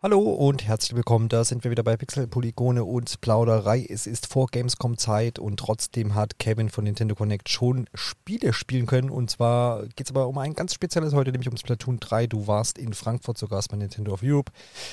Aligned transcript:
Hallo 0.00 0.20
und 0.20 0.64
herzlich 0.64 0.94
willkommen. 0.94 1.28
Da 1.28 1.42
sind 1.42 1.64
wir 1.64 1.72
wieder 1.72 1.82
bei 1.82 1.96
Pixel, 1.96 2.28
Polygone 2.28 2.84
und 2.84 3.20
Plauderei. 3.20 3.84
Es 3.84 4.06
ist 4.06 4.28
vor 4.28 4.46
Gamescom 4.46 4.96
Zeit 4.96 5.40
und 5.40 5.56
trotzdem 5.58 6.14
hat 6.14 6.38
Kevin 6.38 6.68
von 6.68 6.84
Nintendo 6.84 7.16
Connect 7.16 7.48
schon 7.48 7.88
Spiele 7.94 8.52
spielen 8.52 8.86
können. 8.86 9.10
Und 9.10 9.28
zwar 9.28 9.86
geht 9.96 10.06
es 10.06 10.10
aber 10.12 10.28
um 10.28 10.38
ein 10.38 10.54
ganz 10.54 10.72
spezielles 10.72 11.14
heute, 11.14 11.32
nämlich 11.32 11.50
um 11.50 11.56
Splatoon 11.56 11.98
3. 11.98 12.28
Du 12.28 12.46
warst 12.46 12.78
in 12.78 12.94
Frankfurt 12.94 13.38
sogar 13.38 13.60
bei 13.68 13.76
Nintendo 13.76 14.12
of 14.12 14.20
Europe 14.22 14.52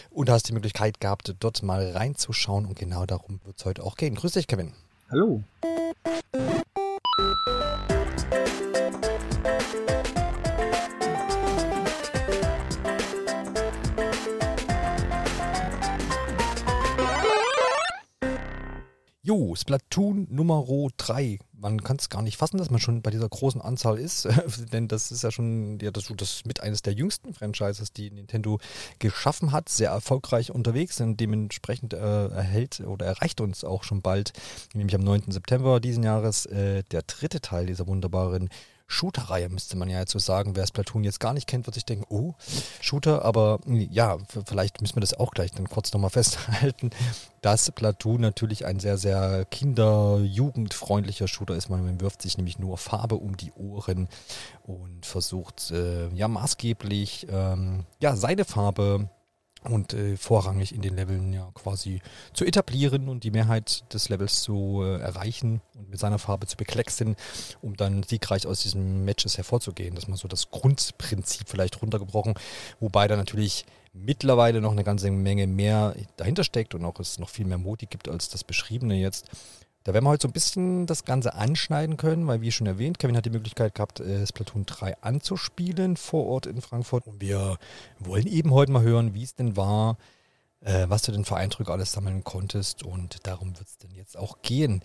und 0.09 0.27
hast 0.31 0.49
die 0.49 0.53
Möglichkeit 0.53 0.99
gehabt, 0.99 1.35
dort 1.39 1.61
mal 1.61 1.91
reinzuschauen. 1.91 2.65
Und 2.65 2.79
genau 2.79 3.05
darum 3.05 3.39
wird 3.45 3.59
es 3.59 3.65
heute 3.65 3.83
auch 3.83 3.97
gehen. 3.97 4.15
Grüß 4.15 4.31
dich, 4.31 4.47
Kevin. 4.47 4.71
Hallo. 5.11 5.43
Jo, 19.27 19.55
Splatoon 19.55 20.27
Nummer 20.29 20.63
3. 20.97 21.39
Man 21.57 21.83
kann 21.83 21.97
es 21.97 22.09
gar 22.09 22.21
nicht 22.21 22.37
fassen, 22.37 22.57
dass 22.57 22.69
man 22.69 22.79
schon 22.79 23.01
bei 23.01 23.11
dieser 23.11 23.29
großen 23.29 23.61
Anzahl 23.61 23.97
ist, 23.97 24.27
denn 24.73 24.87
das 24.87 25.11
ist 25.11 25.23
ja 25.23 25.31
schon 25.31 25.79
ja, 25.81 25.91
das, 25.91 26.11
das 26.15 26.43
mit 26.45 26.61
eines 26.61 26.81
der 26.81 26.93
jüngsten 26.93 27.33
Franchises, 27.33 27.93
die 27.93 28.11
Nintendo 28.11 28.59
geschaffen 28.99 29.51
hat. 29.51 29.69
Sehr 29.69 29.89
erfolgreich 29.89 30.51
unterwegs 30.51 30.99
und 31.01 31.19
dementsprechend 31.19 31.93
äh, 31.93 32.27
erhält 32.27 32.81
oder 32.81 33.05
erreicht 33.05 33.41
uns 33.41 33.63
auch 33.63 33.83
schon 33.83 34.01
bald, 34.01 34.33
nämlich 34.73 34.95
am 34.95 35.01
9. 35.01 35.31
September 35.31 35.79
diesen 35.79 36.03
Jahres, 36.03 36.45
äh, 36.45 36.83
der 36.91 37.03
dritte 37.03 37.41
Teil 37.41 37.65
dieser 37.67 37.87
wunderbaren 37.87 38.49
Shooter-Reihe, 38.87 39.49
müsste 39.49 39.77
man 39.77 39.89
ja 39.89 39.99
jetzt 39.99 40.11
so 40.11 40.19
sagen. 40.19 40.55
Wer 40.55 40.67
Splatoon 40.67 41.03
jetzt 41.03 41.19
gar 41.19 41.33
nicht 41.33 41.47
kennt, 41.47 41.65
wird 41.65 41.73
sich 41.73 41.85
denken, 41.85 42.05
oh, 42.09 42.35
Shooter, 42.81 43.25
aber 43.25 43.59
ja, 43.65 44.17
vielleicht 44.45 44.81
müssen 44.81 44.97
wir 44.97 45.01
das 45.01 45.15
auch 45.15 45.31
gleich 45.31 45.51
dann 45.51 45.69
kurz 45.69 45.91
nochmal 45.91 46.09
festhalten, 46.11 46.91
dass 47.41 47.67
Splatoon 47.67 48.21
natürlich 48.21 48.65
ein 48.65 48.79
sehr, 48.79 48.97
sehr 48.97 49.45
kinder-, 49.45 50.19
jugendfreundlicher 50.19 51.27
Shooter 51.27 51.44
ist. 51.53 51.69
Man 51.69 52.01
wirft 52.01 52.21
sich 52.21 52.37
nämlich 52.37 52.59
nur 52.59 52.77
Farbe 52.77 53.15
um 53.15 53.37
die 53.37 53.51
Ohren 53.53 54.07
und 54.63 55.05
versucht 55.05 55.71
äh, 55.71 56.07
ja 56.09 56.27
maßgeblich 56.27 57.27
ähm, 57.29 57.85
ja, 57.99 58.15
seine 58.15 58.45
Farbe 58.45 59.09
und 59.69 59.93
äh, 59.93 60.17
vorrangig 60.17 60.73
in 60.73 60.81
den 60.81 60.95
Leveln 60.95 61.33
ja 61.33 61.49
quasi 61.53 62.01
zu 62.33 62.45
etablieren 62.45 63.09
und 63.09 63.23
die 63.23 63.31
Mehrheit 63.31 63.83
des 63.93 64.09
Levels 64.09 64.41
zu 64.41 64.81
äh, 64.83 64.99
erreichen 64.99 65.61
und 65.75 65.89
mit 65.89 65.99
seiner 65.99 66.19
Farbe 66.19 66.47
zu 66.47 66.57
beklecksen, 66.57 67.15
um 67.61 67.75
dann 67.75 68.03
siegreich 68.03 68.47
aus 68.47 68.61
diesen 68.61 69.05
Matches 69.05 69.37
hervorzugehen. 69.37 69.95
Das 69.95 70.05
ist 70.05 70.09
mal 70.09 70.17
so 70.17 70.27
das 70.27 70.51
Grundprinzip 70.51 71.49
vielleicht 71.49 71.81
runtergebrochen, 71.81 72.35
wobei 72.79 73.07
da 73.07 73.15
natürlich 73.15 73.65
mittlerweile 73.93 74.61
noch 74.61 74.71
eine 74.71 74.83
ganze 74.83 75.09
Menge 75.09 75.47
mehr 75.47 75.95
dahinter 76.17 76.43
steckt 76.43 76.75
und 76.75 76.83
auch 76.83 76.99
es 76.99 77.17
noch 77.17 77.29
viel 77.29 77.45
mehr 77.45 77.57
Modi 77.57 77.85
gibt 77.85 78.09
als 78.09 78.29
das 78.29 78.43
beschriebene 78.43 78.95
jetzt. 78.95 79.29
Da 79.85 79.93
werden 79.93 80.05
wir 80.05 80.09
heute 80.09 80.23
so 80.23 80.29
ein 80.29 80.33
bisschen 80.33 80.87
das 80.87 81.05
Ganze 81.05 81.35
anschneiden 81.35 81.95
können, 81.95 82.25
weil 82.25 82.41
wie 82.41 82.51
schon 82.51 82.65
erwähnt, 82.65 82.97
Kevin 82.97 83.15
hat 83.15 83.27
die 83.27 83.29
Möglichkeit 83.29 83.75
gehabt, 83.75 83.99
äh, 83.99 84.25
Splatoon 84.25 84.65
3 84.65 84.97
anzuspielen 85.03 85.95
vor 85.95 86.25
Ort 86.25 86.47
in 86.47 86.59
Frankfurt. 86.59 87.05
Und 87.05 87.21
wir 87.21 87.59
wollen 87.99 88.25
eben 88.25 88.49
heute 88.49 88.71
mal 88.71 88.81
hören, 88.81 89.13
wie 89.13 89.21
es 89.21 89.35
denn 89.35 89.55
war, 89.55 89.99
äh, 90.61 90.89
was 90.89 91.03
du 91.03 91.11
denn 91.11 91.23
für 91.23 91.35
Eindrücke 91.35 91.71
alles 91.71 91.91
sammeln 91.91 92.23
konntest. 92.23 92.81
Und 92.81 93.27
darum 93.27 93.55
wird 93.59 93.67
es 93.67 93.77
denn 93.77 93.91
jetzt 93.91 94.17
auch 94.17 94.41
gehen. 94.41 94.81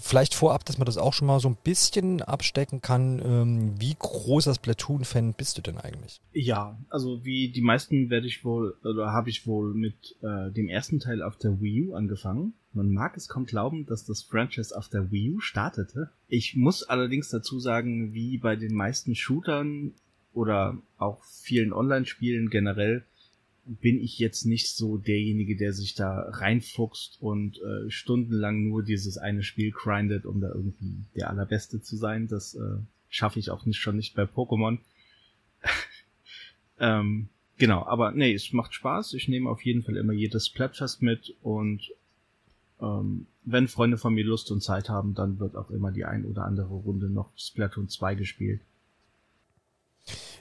Vielleicht 0.00 0.36
vorab, 0.36 0.64
dass 0.64 0.78
man 0.78 0.86
das 0.86 0.96
auch 0.96 1.12
schon 1.12 1.26
mal 1.26 1.40
so 1.40 1.48
ein 1.48 1.58
bisschen 1.64 2.22
abstecken 2.22 2.80
kann. 2.80 3.18
Ähm, 3.18 3.80
wie 3.80 3.96
großer 3.98 4.54
Splatoon-Fan 4.54 5.34
bist 5.34 5.58
du 5.58 5.62
denn 5.62 5.76
eigentlich? 5.76 6.20
Ja, 6.32 6.78
also 6.88 7.24
wie 7.24 7.50
die 7.50 7.62
meisten 7.62 8.10
werde 8.10 8.28
ich 8.28 8.44
wohl, 8.44 8.76
oder 8.84 9.12
habe 9.12 9.28
ich 9.28 9.48
wohl 9.48 9.74
mit 9.74 10.14
äh, 10.22 10.52
dem 10.52 10.68
ersten 10.68 11.00
Teil 11.00 11.20
auf 11.20 11.36
der 11.36 11.60
Wii 11.60 11.88
U 11.88 11.94
angefangen. 11.94 12.54
Man 12.72 12.92
mag 12.92 13.16
es 13.16 13.28
kaum 13.28 13.46
glauben, 13.46 13.86
dass 13.86 14.04
das 14.04 14.22
Franchise 14.22 14.76
auf 14.76 14.88
der 14.88 15.10
Wii 15.10 15.32
U 15.32 15.40
startete. 15.40 16.10
Ich 16.28 16.54
muss 16.54 16.84
allerdings 16.84 17.28
dazu 17.28 17.58
sagen, 17.58 18.14
wie 18.14 18.38
bei 18.38 18.54
den 18.54 18.74
meisten 18.74 19.14
Shootern 19.16 19.92
oder 20.32 20.78
auch 20.96 21.24
vielen 21.24 21.72
Online-Spielen 21.72 22.48
generell, 22.50 23.04
bin 23.64 24.00
ich 24.00 24.18
jetzt 24.18 24.46
nicht 24.46 24.68
so 24.68 24.96
derjenige, 24.96 25.56
der 25.56 25.72
sich 25.72 25.94
da 25.94 26.28
reinfuchst 26.30 27.18
und 27.20 27.60
äh, 27.60 27.90
stundenlang 27.90 28.68
nur 28.68 28.82
dieses 28.82 29.18
eine 29.18 29.42
Spiel 29.42 29.70
grindet, 29.70 30.24
um 30.24 30.40
da 30.40 30.48
irgendwie 30.48 31.04
der 31.14 31.30
Allerbeste 31.30 31.80
zu 31.80 31.96
sein. 31.96 32.26
Das 32.26 32.54
äh, 32.54 32.78
schaffe 33.08 33.38
ich 33.38 33.50
auch 33.50 33.66
nicht 33.66 33.78
schon 33.78 33.96
nicht 33.96 34.14
bei 34.14 34.22
Pokémon. 34.22 34.78
ähm, 36.80 37.28
genau, 37.58 37.84
aber 37.84 38.12
nee, 38.12 38.32
es 38.32 38.52
macht 38.52 38.74
Spaß. 38.74 39.14
Ich 39.14 39.28
nehme 39.28 39.50
auf 39.50 39.62
jeden 39.62 39.82
Fall 39.82 39.96
immer 39.96 40.14
jedes 40.14 40.46
Splatfest 40.46 41.02
mit 41.02 41.36
und 41.42 41.92
ähm, 42.80 43.26
wenn 43.44 43.68
Freunde 43.68 43.98
von 43.98 44.14
mir 44.14 44.24
Lust 44.24 44.50
und 44.50 44.62
Zeit 44.62 44.88
haben, 44.88 45.14
dann 45.14 45.38
wird 45.38 45.56
auch 45.56 45.70
immer 45.70 45.92
die 45.92 46.04
ein 46.04 46.24
oder 46.24 46.44
andere 46.44 46.74
Runde 46.74 47.10
noch 47.10 47.30
Splatoon 47.36 47.88
2 47.88 48.14
gespielt. 48.14 48.60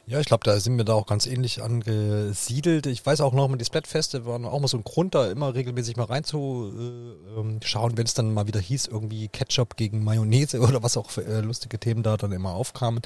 Ja, 0.05 0.19
ich 0.19 0.25
glaube, 0.25 0.43
da 0.43 0.59
sind 0.59 0.75
wir 0.75 0.85
da 0.85 0.93
auch 0.93 1.05
ganz 1.05 1.27
ähnlich 1.27 1.61
angesiedelt. 1.61 2.87
Ich 2.87 3.05
weiß 3.05 3.21
auch 3.21 3.33
noch, 3.33 3.47
mit 3.47 3.61
die 3.61 3.65
Splatfeste 3.65 4.25
waren 4.25 4.45
auch 4.45 4.59
mal 4.59 4.67
so 4.67 4.77
ein 4.77 4.83
Grund, 4.83 5.13
da 5.13 5.29
immer 5.29 5.53
regelmäßig 5.53 5.97
mal 5.97 6.05
reinzuschauen, 6.05 7.21
äh, 7.29 7.39
ähm, 7.39 7.97
wenn 7.97 8.05
es 8.05 8.15
dann 8.15 8.33
mal 8.33 8.47
wieder 8.47 8.59
hieß, 8.59 8.87
irgendwie 8.87 9.27
Ketchup 9.27 9.77
gegen 9.77 10.03
Mayonnaise 10.03 10.59
oder 10.67 10.81
was 10.81 10.97
auch 10.97 11.11
für 11.11 11.23
äh, 11.25 11.41
lustige 11.41 11.77
Themen 11.77 12.01
da 12.01 12.17
dann 12.17 12.31
immer 12.31 12.53
aufkamen. 12.53 13.03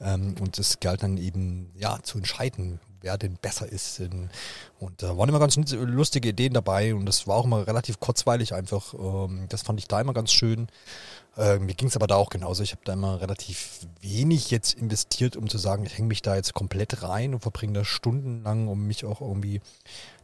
Ähm, 0.00 0.34
und 0.40 0.58
es 0.58 0.80
galt 0.80 1.04
dann 1.04 1.16
eben, 1.16 1.70
ja, 1.76 2.00
zu 2.02 2.18
entscheiden, 2.18 2.80
wer 3.02 3.18
denn 3.18 3.36
besser 3.36 3.70
ist. 3.70 4.00
Und 4.80 5.02
da 5.02 5.16
waren 5.16 5.28
immer 5.28 5.38
ganz 5.38 5.56
lustige 5.72 6.30
Ideen 6.30 6.54
dabei 6.54 6.94
und 6.94 7.06
das 7.06 7.26
war 7.26 7.36
auch 7.36 7.44
immer 7.44 7.66
relativ 7.66 8.00
kurzweilig 8.00 8.54
einfach. 8.54 8.94
Ähm, 8.94 9.46
das 9.48 9.62
fand 9.62 9.78
ich 9.78 9.88
da 9.88 10.00
immer 10.00 10.14
ganz 10.14 10.32
schön. 10.32 10.68
Äh, 11.36 11.58
mir 11.58 11.74
ging 11.74 11.88
es 11.88 11.96
aber 11.96 12.06
da 12.06 12.16
auch 12.16 12.30
genauso. 12.30 12.62
Ich 12.62 12.72
habe 12.72 12.82
da 12.84 12.92
immer 12.92 13.20
relativ 13.20 13.86
wenig 14.00 14.50
jetzt 14.50 14.74
investiert, 14.74 15.36
um 15.36 15.48
zu 15.48 15.58
sagen, 15.58 15.84
ich 15.86 15.96
hänge 15.96 16.08
mich 16.08 16.22
da 16.22 16.36
jetzt 16.36 16.54
komplett 16.54 17.02
rein 17.02 17.34
und 17.34 17.40
verbringe 17.40 17.72
da 17.72 17.84
stundenlang, 17.84 18.68
um 18.68 18.86
mich 18.86 19.04
auch 19.04 19.20
irgendwie 19.20 19.60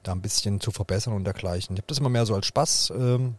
da 0.03 0.13
ein 0.13 0.23
bisschen 0.23 0.61
zu 0.61 0.71
verbessern 0.71 1.15
und 1.15 1.25
dergleichen. 1.25 1.77
Ich 1.77 1.81
habe 1.81 1.89
das 1.89 1.99
immer 1.99 2.11
mehr 2.11 2.27
so 2.27 2.35
als 2.35 2.47
Spaß 2.47 2.93
ähm, 2.97 3.37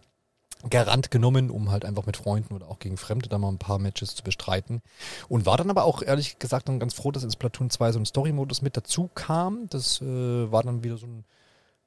Garant 0.69 1.09
genommen, 1.09 1.49
um 1.49 1.71
halt 1.71 1.85
einfach 1.85 2.05
mit 2.05 2.17
Freunden 2.17 2.53
oder 2.53 2.67
auch 2.67 2.79
gegen 2.79 2.97
Fremde 2.97 3.29
da 3.29 3.37
mal 3.37 3.49
ein 3.49 3.57
paar 3.57 3.79
Matches 3.79 4.15
zu 4.15 4.23
bestreiten. 4.23 4.81
Und 5.29 5.45
war 5.45 5.57
dann 5.57 5.69
aber 5.69 5.85
auch 5.85 6.01
ehrlich 6.01 6.39
gesagt 6.39 6.67
dann 6.67 6.79
ganz 6.79 6.93
froh, 6.93 7.11
dass 7.11 7.23
ins 7.23 7.37
Platoon 7.37 7.69
2 7.69 7.93
so 7.93 7.99
ein 7.99 8.05
Story-Modus 8.05 8.61
mit 8.61 8.75
dazu 8.75 9.09
kam. 9.13 9.67
Das 9.69 10.01
äh, 10.01 10.51
war 10.51 10.63
dann 10.63 10.83
wieder 10.83 10.97
so 10.97 11.07
ein 11.07 11.23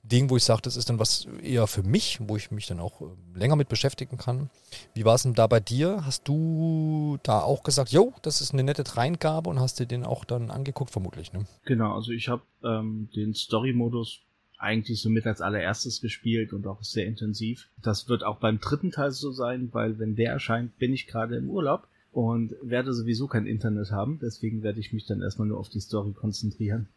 Ding, 0.04 0.30
wo 0.30 0.36
ich 0.36 0.42
sage, 0.42 0.62
das 0.62 0.76
ist 0.76 0.88
dann 0.88 0.98
was 0.98 1.28
eher 1.42 1.66
für 1.68 1.84
mich, 1.84 2.18
wo 2.22 2.36
ich 2.36 2.50
mich 2.50 2.66
dann 2.66 2.80
auch 2.80 3.02
äh, 3.02 3.38
länger 3.38 3.56
mit 3.56 3.68
beschäftigen 3.68 4.16
kann. 4.16 4.50
Wie 4.94 5.04
war 5.04 5.14
es 5.14 5.22
denn 5.22 5.34
da 5.34 5.46
bei 5.46 5.60
dir? 5.60 6.04
Hast 6.04 6.26
du 6.26 7.18
da 7.22 7.40
auch 7.40 7.62
gesagt, 7.62 7.92
jo, 7.92 8.12
das 8.22 8.40
ist 8.40 8.52
eine 8.52 8.64
nette 8.64 8.82
Dreingabe 8.82 9.48
und 9.48 9.60
hast 9.60 9.78
dir 9.78 9.86
den 9.86 10.04
auch 10.04 10.24
dann 10.24 10.50
angeguckt, 10.50 10.90
vermutlich, 10.90 11.32
ne? 11.32 11.44
Genau, 11.66 11.94
also 11.94 12.10
ich 12.10 12.28
habe 12.28 12.42
ähm, 12.64 13.10
den 13.14 13.34
Story-Modus 13.34 14.22
eigentlich 14.62 15.00
so 15.00 15.10
mit 15.10 15.26
als 15.26 15.40
allererstes 15.40 16.00
gespielt 16.00 16.52
und 16.52 16.66
auch 16.66 16.82
sehr 16.82 17.06
intensiv. 17.06 17.68
Das 17.82 18.08
wird 18.08 18.24
auch 18.24 18.38
beim 18.38 18.60
dritten 18.60 18.90
Teil 18.90 19.10
so 19.10 19.32
sein, 19.32 19.68
weil 19.72 19.98
wenn 19.98 20.14
der 20.14 20.32
erscheint, 20.32 20.78
bin 20.78 20.92
ich 20.92 21.06
gerade 21.06 21.36
im 21.36 21.50
Urlaub 21.50 21.88
und 22.12 22.54
werde 22.62 22.92
sowieso 22.92 23.26
kein 23.26 23.46
Internet 23.46 23.90
haben. 23.90 24.18
Deswegen 24.20 24.62
werde 24.62 24.80
ich 24.80 24.92
mich 24.92 25.06
dann 25.06 25.22
erstmal 25.22 25.48
nur 25.48 25.58
auf 25.58 25.68
die 25.68 25.80
Story 25.80 26.12
konzentrieren. 26.12 26.88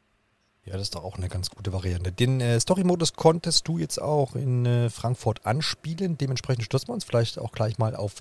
Ja, 0.65 0.73
das 0.73 0.83
ist 0.83 0.95
doch 0.95 1.03
auch 1.03 1.17
eine 1.17 1.29
ganz 1.29 1.51
gute 1.51 1.73
Variante. 1.73 2.11
Den 2.11 2.41
äh, 2.41 2.59
Story-Modus 2.59 3.13
konntest 3.13 3.67
du 3.67 3.77
jetzt 3.77 4.01
auch 4.01 4.35
in 4.35 4.65
äh, 4.65 4.89
Frankfurt 4.89 5.45
anspielen. 5.45 6.17
Dementsprechend 6.17 6.65
stürzen 6.65 6.89
wir 6.89 6.93
uns 6.93 7.03
vielleicht 7.03 7.37
auch 7.37 7.51
gleich 7.51 7.77
mal 7.77 7.95
auf 7.95 8.15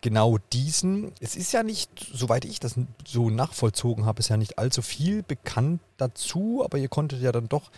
genau 0.00 0.38
diesen. 0.52 1.12
Es 1.20 1.36
ist 1.36 1.52
ja 1.52 1.62
nicht, 1.62 1.90
soweit 2.12 2.44
ich 2.44 2.60
das 2.60 2.74
so 3.06 3.30
nachvollzogen 3.30 4.06
habe, 4.06 4.20
ist 4.20 4.28
ja 4.28 4.36
nicht 4.36 4.58
allzu 4.58 4.82
viel 4.82 5.22
bekannt 5.22 5.80
dazu, 5.96 6.62
aber 6.64 6.78
ihr 6.78 6.88
konntet 6.88 7.20
ja 7.20 7.32
dann 7.32 7.48
doch 7.48 7.70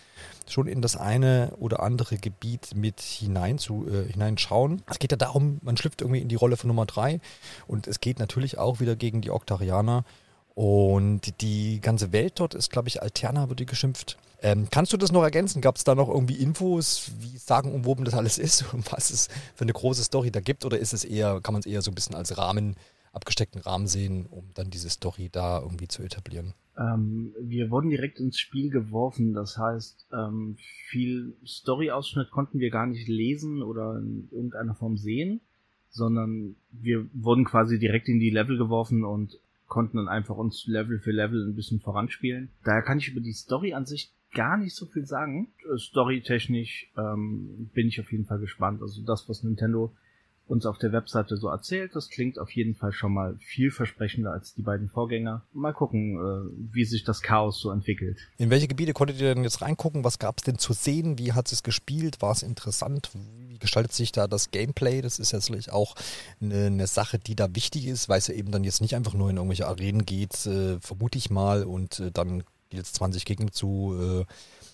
schon 0.47 0.67
in 0.67 0.81
das 0.81 0.95
eine 0.95 1.53
oder 1.59 1.81
andere 1.81 2.17
Gebiet 2.17 2.75
mit 2.75 3.01
hinein 3.01 3.57
zu, 3.57 3.87
äh, 3.87 4.11
hineinschauen. 4.11 4.81
Es 4.89 4.99
geht 4.99 5.11
ja 5.11 5.17
darum, 5.17 5.59
man 5.61 5.77
schlüpft 5.77 6.01
irgendwie 6.01 6.21
in 6.21 6.29
die 6.29 6.35
Rolle 6.35 6.57
von 6.57 6.67
Nummer 6.67 6.85
drei 6.85 7.19
und 7.67 7.87
es 7.87 7.99
geht 7.99 8.19
natürlich 8.19 8.57
auch 8.57 8.79
wieder 8.79 8.95
gegen 8.95 9.21
die 9.21 9.31
Oktarianer 9.31 10.05
und 10.55 11.41
die 11.41 11.79
ganze 11.81 12.11
Welt 12.11 12.33
dort 12.35 12.53
ist, 12.53 12.71
glaube 12.71 12.87
ich, 12.87 13.01
Alterna, 13.01 13.49
wird 13.49 13.59
die 13.59 13.65
geschimpft. 13.65 14.17
Ähm, 14.41 14.67
kannst 14.69 14.91
du 14.91 14.97
das 14.97 15.11
noch 15.11 15.23
ergänzen? 15.23 15.61
Gab 15.61 15.77
es 15.77 15.85
da 15.85 15.95
noch 15.95 16.09
irgendwie 16.09 16.35
Infos, 16.35 17.11
wie 17.19 17.37
sagen 17.37 17.71
umwoben 17.71 18.03
das 18.03 18.13
alles 18.13 18.37
ist 18.37 18.73
und 18.73 18.91
was 18.91 19.09
es 19.09 19.29
für 19.55 19.63
eine 19.63 19.73
große 19.73 20.03
Story 20.03 20.31
da 20.31 20.41
gibt? 20.41 20.65
Oder 20.65 20.77
ist 20.77 20.93
es 20.93 21.05
eher, 21.05 21.39
kann 21.41 21.53
man 21.53 21.61
es 21.61 21.65
eher 21.65 21.81
so 21.81 21.89
ein 21.89 21.95
bisschen 21.95 22.15
als 22.15 22.37
Rahmen, 22.37 22.75
abgesteckten 23.13 23.61
Rahmen 23.61 23.87
sehen, 23.87 24.25
um 24.29 24.49
dann 24.53 24.69
diese 24.69 24.89
Story 24.89 25.29
da 25.31 25.61
irgendwie 25.61 25.87
zu 25.87 26.03
etablieren? 26.03 26.53
Ähm, 26.77 27.33
wir 27.39 27.69
wurden 27.69 27.89
direkt 27.89 28.19
ins 28.19 28.39
Spiel 28.39 28.69
geworfen, 28.69 29.33
das 29.33 29.57
heißt, 29.57 30.07
ähm, 30.11 30.57
viel 30.89 31.33
Story-Ausschnitt 31.45 32.31
konnten 32.31 32.59
wir 32.59 32.71
gar 32.71 32.87
nicht 32.87 33.07
lesen 33.07 33.61
oder 33.61 33.97
in 33.97 34.27
irgendeiner 34.31 34.73
Form 34.73 34.97
sehen, 34.97 35.41
sondern 35.89 36.55
wir 36.71 37.05
wurden 37.13 37.45
quasi 37.45 37.77
direkt 37.77 38.09
in 38.09 38.19
die 38.19 38.31
Level 38.31 38.57
geworfen 38.57 39.03
und 39.03 39.39
konnten 39.67 39.97
dann 39.97 40.07
einfach 40.07 40.35
uns 40.35 40.65
Level 40.67 40.99
für 40.99 41.11
Level 41.11 41.49
ein 41.49 41.55
bisschen 41.55 41.79
voranspielen. 41.79 42.49
Daher 42.63 42.81
kann 42.81 42.99
ich 42.99 43.09
über 43.09 43.21
die 43.21 43.33
Story 43.33 43.73
an 43.73 43.85
sich 43.85 44.13
gar 44.33 44.57
nicht 44.57 44.75
so 44.75 44.85
viel 44.85 45.05
sagen. 45.05 45.53
Storytechnisch 45.77 46.91
ähm, 46.97 47.69
bin 47.73 47.87
ich 47.87 47.99
auf 47.99 48.11
jeden 48.11 48.25
Fall 48.25 48.39
gespannt. 48.39 48.81
Also 48.81 49.03
das, 49.03 49.27
was 49.29 49.43
Nintendo 49.43 49.95
uns 50.47 50.65
auf 50.65 50.77
der 50.77 50.91
Webseite 50.91 51.37
so 51.37 51.47
erzählt. 51.47 51.95
Das 51.95 52.09
klingt 52.09 52.37
auf 52.37 52.51
jeden 52.51 52.75
Fall 52.75 52.91
schon 52.91 53.13
mal 53.13 53.37
vielversprechender 53.39 54.31
als 54.31 54.53
die 54.53 54.61
beiden 54.61 54.89
Vorgänger. 54.89 55.43
Mal 55.53 55.73
gucken, 55.73 56.17
äh, 56.17 56.73
wie 56.73 56.85
sich 56.85 57.03
das 57.03 57.21
Chaos 57.21 57.59
so 57.59 57.71
entwickelt. 57.71 58.17
In 58.37 58.49
welche 58.49 58.67
Gebiete 58.67 58.93
konntet 58.93 59.21
ihr 59.21 59.33
denn 59.33 59.43
jetzt 59.43 59.61
reingucken? 59.61 60.03
Was 60.03 60.19
gab 60.19 60.37
es 60.37 60.43
denn 60.43 60.57
zu 60.57 60.73
sehen? 60.73 61.17
Wie 61.17 61.31
hat 61.31 61.51
es 61.51 61.63
gespielt? 61.63 62.21
War 62.21 62.31
es 62.31 62.43
interessant? 62.43 63.09
Wie 63.13 63.57
gestaltet 63.57 63.93
sich 63.93 64.11
da 64.11 64.27
das 64.27 64.51
Gameplay? 64.51 65.01
Das 65.01 65.17
ist 65.19 65.31
ja 65.31 65.39
sicherlich 65.39 65.71
auch 65.71 65.95
eine, 66.41 66.65
eine, 66.65 66.87
Sache, 66.87 67.19
die 67.19 67.35
da 67.35 67.55
wichtig 67.55 67.87
ist, 67.87 68.09
weil 68.09 68.19
es 68.19 68.27
ja 68.27 68.33
eben 68.33 68.51
dann 68.51 68.65
jetzt 68.65 68.81
nicht 68.81 68.95
einfach 68.95 69.13
nur 69.13 69.29
in 69.29 69.37
irgendwelche 69.37 69.67
Arenen 69.67 70.05
geht, 70.05 70.45
äh, 70.45 70.79
vermute 70.81 71.17
ich 71.17 71.29
mal, 71.29 71.63
und 71.63 71.99
äh, 71.99 72.11
dann 72.11 72.43
jetzt 72.69 72.95
20 72.95 73.23
Gegner 73.25 73.51
zu 73.51 73.95
äh, 73.99 74.25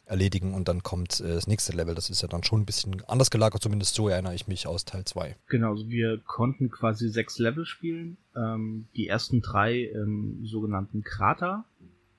erledigen 0.09 0.53
und 0.53 0.67
dann 0.67 0.83
kommt 0.83 1.19
äh, 1.19 1.35
das 1.35 1.47
nächste 1.47 1.73
Level. 1.73 1.95
Das 1.95 2.09
ist 2.09 2.21
ja 2.21 2.27
dann 2.27 2.43
schon 2.43 2.61
ein 2.61 2.65
bisschen 2.65 3.03
anders 3.07 3.31
gelagert, 3.31 3.61
zumindest 3.61 3.95
so 3.95 4.09
erinnere 4.09 4.35
ich 4.35 4.47
mich 4.47 4.67
aus 4.67 4.85
Teil 4.85 5.05
2. 5.05 5.35
Genau, 5.47 5.71
also 5.71 5.87
wir 5.89 6.19
konnten 6.25 6.69
quasi 6.69 7.09
sechs 7.09 7.39
Level 7.39 7.65
spielen. 7.65 8.17
Ähm, 8.35 8.87
die 8.95 9.07
ersten 9.07 9.41
drei 9.41 9.83
im 9.83 10.45
sogenannten 10.45 11.03
Krater 11.03 11.65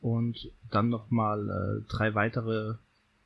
und 0.01 0.53
dann 0.71 0.89
nochmal 0.89 1.49
äh, 1.49 1.89
drei 1.89 2.15
weitere 2.15 2.75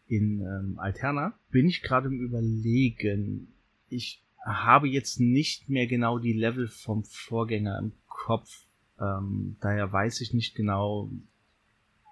in 0.06 0.40
ähm, 0.40 0.78
Alterna. 0.78 1.34
Bin 1.50 1.68
ich 1.68 1.82
gerade 1.82 2.08
im 2.08 2.20
Überlegen. 2.20 3.54
Ich 3.88 4.22
habe 4.44 4.88
jetzt 4.88 5.20
nicht 5.20 5.68
mehr 5.68 5.86
genau 5.86 6.18
die 6.18 6.32
Level 6.32 6.68
vom 6.68 7.04
Vorgänger 7.04 7.78
im 7.78 7.92
Kopf. 8.08 8.66
Ähm, 9.00 9.56
daher 9.60 9.92
weiß 9.92 10.20
ich 10.20 10.34
nicht 10.34 10.54
genau, 10.54 11.10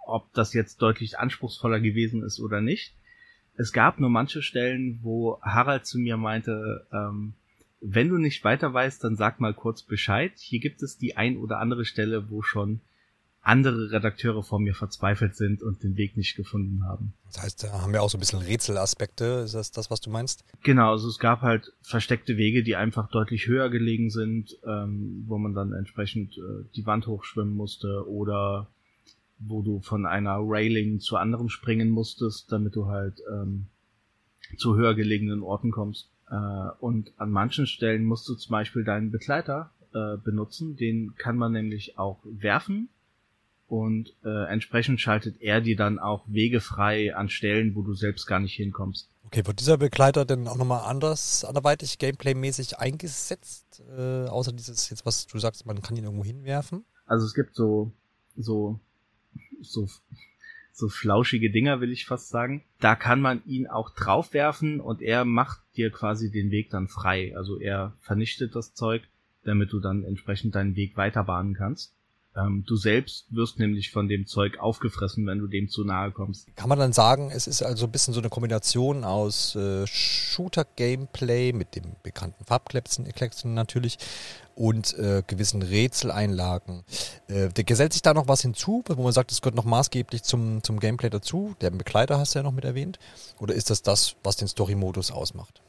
ob 0.07 0.33
das 0.33 0.55
jetzt 0.55 0.83
deutlich 0.83 1.19
anspruchsvoller 1.19 1.81
gewesen 1.81 2.23
ist 2.23 2.41
oder 2.41 2.61
nicht. 2.61 2.95
Es 3.55 3.73
gab 3.73 4.01
nur 4.01 4.11
manche 4.11 4.43
Stellen, 4.43 5.01
wo 5.03 5.41
Harald 5.43 5.87
zu 5.87 5.99
mir 5.99 6.17
meinte, 6.17 6.87
ähm, 6.93 7.35
wenn 7.81 8.09
du 8.09 8.17
nicht 8.17 8.45
weiter 8.45 8.73
weißt, 8.73 9.03
dann 9.05 9.17
sag 9.17 9.41
mal 9.41 9.55
kurz 9.55 9.83
Bescheid. 9.83 10.33
Hier 10.37 10.61
gibt 10.61 10.83
es 10.83 10.99
die 10.99 11.17
ein 11.17 11.37
oder 11.37 11.59
andere 11.59 11.85
Stelle, 11.85 12.31
wo 12.31 12.43
schon 12.43 12.81
andere 13.43 13.91
Redakteure 13.91 14.45
vor 14.45 14.61
mir 14.61 14.73
verzweifelt 14.73 15.35
sind 15.35 15.63
und 15.63 15.83
den 15.83 15.97
Weg 15.97 16.17
nicht 16.17 16.37
gefunden 16.37 16.85
haben. 16.85 17.13
Das 17.27 17.43
heißt, 17.43 17.65
da 17.65 17.73
haben 17.73 17.93
wir 17.93 18.01
auch 18.01 18.09
so 18.09 18.17
ein 18.17 18.21
bisschen 18.21 18.39
Rätselaspekte. 18.39 19.43
Ist 19.45 19.55
das 19.55 19.73
das, 19.73 19.91
was 19.91 20.01
du 20.01 20.11
meinst? 20.11 20.45
Genau, 20.63 20.93
also 20.93 21.09
es 21.09 21.19
gab 21.19 21.41
halt 21.41 21.73
versteckte 21.83 22.37
Wege, 22.37 22.63
die 22.63 22.77
einfach 22.77 23.11
deutlich 23.11 23.49
höher 23.49 23.69
gelegen 23.69 24.11
sind, 24.11 24.57
ähm, 24.65 25.25
wo 25.27 25.39
man 25.39 25.55
dann 25.55 25.73
entsprechend 25.73 26.39
äh, 26.39 26.65
die 26.77 26.87
Wand 26.87 27.09
hochschwimmen 27.09 27.55
musste 27.55 28.09
oder 28.09 28.69
wo 29.47 29.63
du 29.63 29.81
von 29.81 30.07
einer 30.07 30.39
Railing 30.41 31.01
zu 31.01 31.17
anderem 31.17 31.49
springen 31.49 31.91
musstest, 31.91 32.51
damit 32.53 32.77
du 32.77 32.87
halt 32.87 33.21
ähm, 33.31 33.67
zu 34.57 34.77
höher 34.77 34.95
gelegenen 34.95 35.43
Orten 35.43 35.71
kommst. 35.71 36.11
Äh, 36.31 36.35
und 36.81 37.13
an 37.17 37.31
manchen 37.31 37.67
Stellen 37.67 38.05
musst 38.05 38.29
du 38.29 38.35
zum 38.35 38.53
Beispiel 38.53 38.85
deinen 38.85 39.11
Begleiter 39.11 39.71
äh, 39.95 40.17
benutzen. 40.17 40.77
Den 40.77 41.15
kann 41.17 41.37
man 41.37 41.53
nämlich 41.53 41.99
auch 41.99 42.19
werfen 42.25 42.89
und 43.73 44.15
äh, 44.23 44.45
entsprechend 44.51 45.01
schaltet 45.01 45.41
er 45.41 45.63
dir 45.63 45.77
dann 45.77 45.99
auch 45.99 46.25
Wege 46.27 46.61
frei 46.61 47.17
an 47.17 47.31
Stellen, 47.31 47.75
wo 47.75 47.81
du 47.81 47.95
selbst 47.95 48.27
gar 48.27 48.39
nicht 48.39 48.55
hinkommst. 48.55 49.09
Okay, 49.25 49.47
wird 49.47 49.61
dieser 49.61 49.79
Begleiter 49.79 50.27
denn 50.27 50.47
auch 50.47 50.59
nochmal 50.59 50.83
anders, 50.85 51.43
anderweitig 51.43 51.99
Gameplay-mäßig 51.99 52.79
eingesetzt? 52.79 53.83
Äh, 53.97 54.27
außer 54.27 54.53
dieses, 54.53 54.91
jetzt 54.91 55.07
was 55.07 55.27
du 55.27 55.39
sagst, 55.39 55.65
man 55.65 55.81
kann 55.81 55.97
ihn 55.97 56.05
irgendwo 56.05 56.23
hinwerfen? 56.23 56.85
Also 57.07 57.25
es 57.25 57.33
gibt 57.33 57.55
so, 57.55 57.93
so 58.37 58.79
so, 59.63 59.89
so 60.73 60.89
flauschige 60.89 61.51
Dinger, 61.51 61.81
will 61.81 61.93
ich 61.93 62.07
fast 62.07 62.29
sagen. 62.29 62.65
Da 62.81 62.95
kann 62.95 63.21
man 63.21 63.45
ihn 63.47 63.67
auch 63.67 63.91
draufwerfen 63.91 64.81
und 64.81 65.03
er 65.03 65.25
macht 65.25 65.61
dir 65.77 65.91
quasi 65.91 66.31
den 66.31 66.51
Weg 66.51 66.71
dann 66.71 66.89
frei. 66.89 67.37
Also 67.37 67.59
er 67.59 67.95
vernichtet 68.01 68.55
das 68.55 68.75
Zeug, 68.75 69.03
damit 69.45 69.73
du 69.73 69.81
dann 69.81 70.05
entsprechend 70.05 70.55
deinen 70.55 70.77
Weg 70.77 70.97
weiter 70.97 71.25
bahnen 71.25 71.55
kannst. 71.55 71.95
Ähm, 72.35 72.65
du 72.67 72.77
selbst 72.77 73.27
wirst 73.31 73.59
nämlich 73.59 73.91
von 73.91 74.09
dem 74.09 74.27
Zeug 74.27 74.59
aufgefressen, 74.59 75.27
wenn 75.27 75.39
du 75.39 75.47
dem 75.47 75.69
zu 75.69 75.85
nahe 75.85 76.13
kommst. 76.13 76.49
Kann 76.57 76.69
man 76.69 76.79
dann 76.79 76.95
sagen, 76.95 77.31
es 77.31 77.47
ist 77.47 77.63
also 77.63 77.87
ein 77.87 77.93
bisschen 77.93 78.15
so 78.15 78.21
eine 78.21 78.31
Kombination 78.31 79.05
aus 79.05 79.55
äh, 79.55 79.87
Shooter-Gameplay 79.87 81.53
mit 81.53 81.77
dem 81.77 81.97
bekannten 82.03 82.45
Farbklecksen 82.45 83.07
natürlich 83.53 83.99
und 84.55 84.97
äh, 84.99 85.23
gewissen 85.27 85.63
Rätseleinlagen. 85.63 86.85
Äh, 87.29 87.49
der 87.49 87.65
gesellt 87.65 87.93
sich 87.93 88.03
da 88.03 88.15
noch 88.15 88.29
was 88.29 88.43
hinzu, 88.43 88.83
wo 88.87 89.03
man 89.03 89.13
sagt, 89.13 89.33
es 89.33 89.41
gehört 89.41 89.57
noch 89.57 89.65
maßgeblich 89.65 90.23
zum, 90.23 90.63
zum 90.63 90.81
Gameplay 90.81 91.11
dazu? 91.11 91.55
Der 91.61 91.71
Begleiter 91.71 92.19
hast 92.19 92.35
du 92.35 92.39
ja 92.39 92.43
noch 92.43 92.53
mit 92.53 92.65
erwähnt. 92.65 92.99
Oder 93.39 93.55
ist 93.55 93.71
das 93.71 93.83
das, 93.83 94.17
was 94.23 94.37
den 94.37 94.49
Story-Modus 94.49 95.11
ausmacht? 95.11 95.63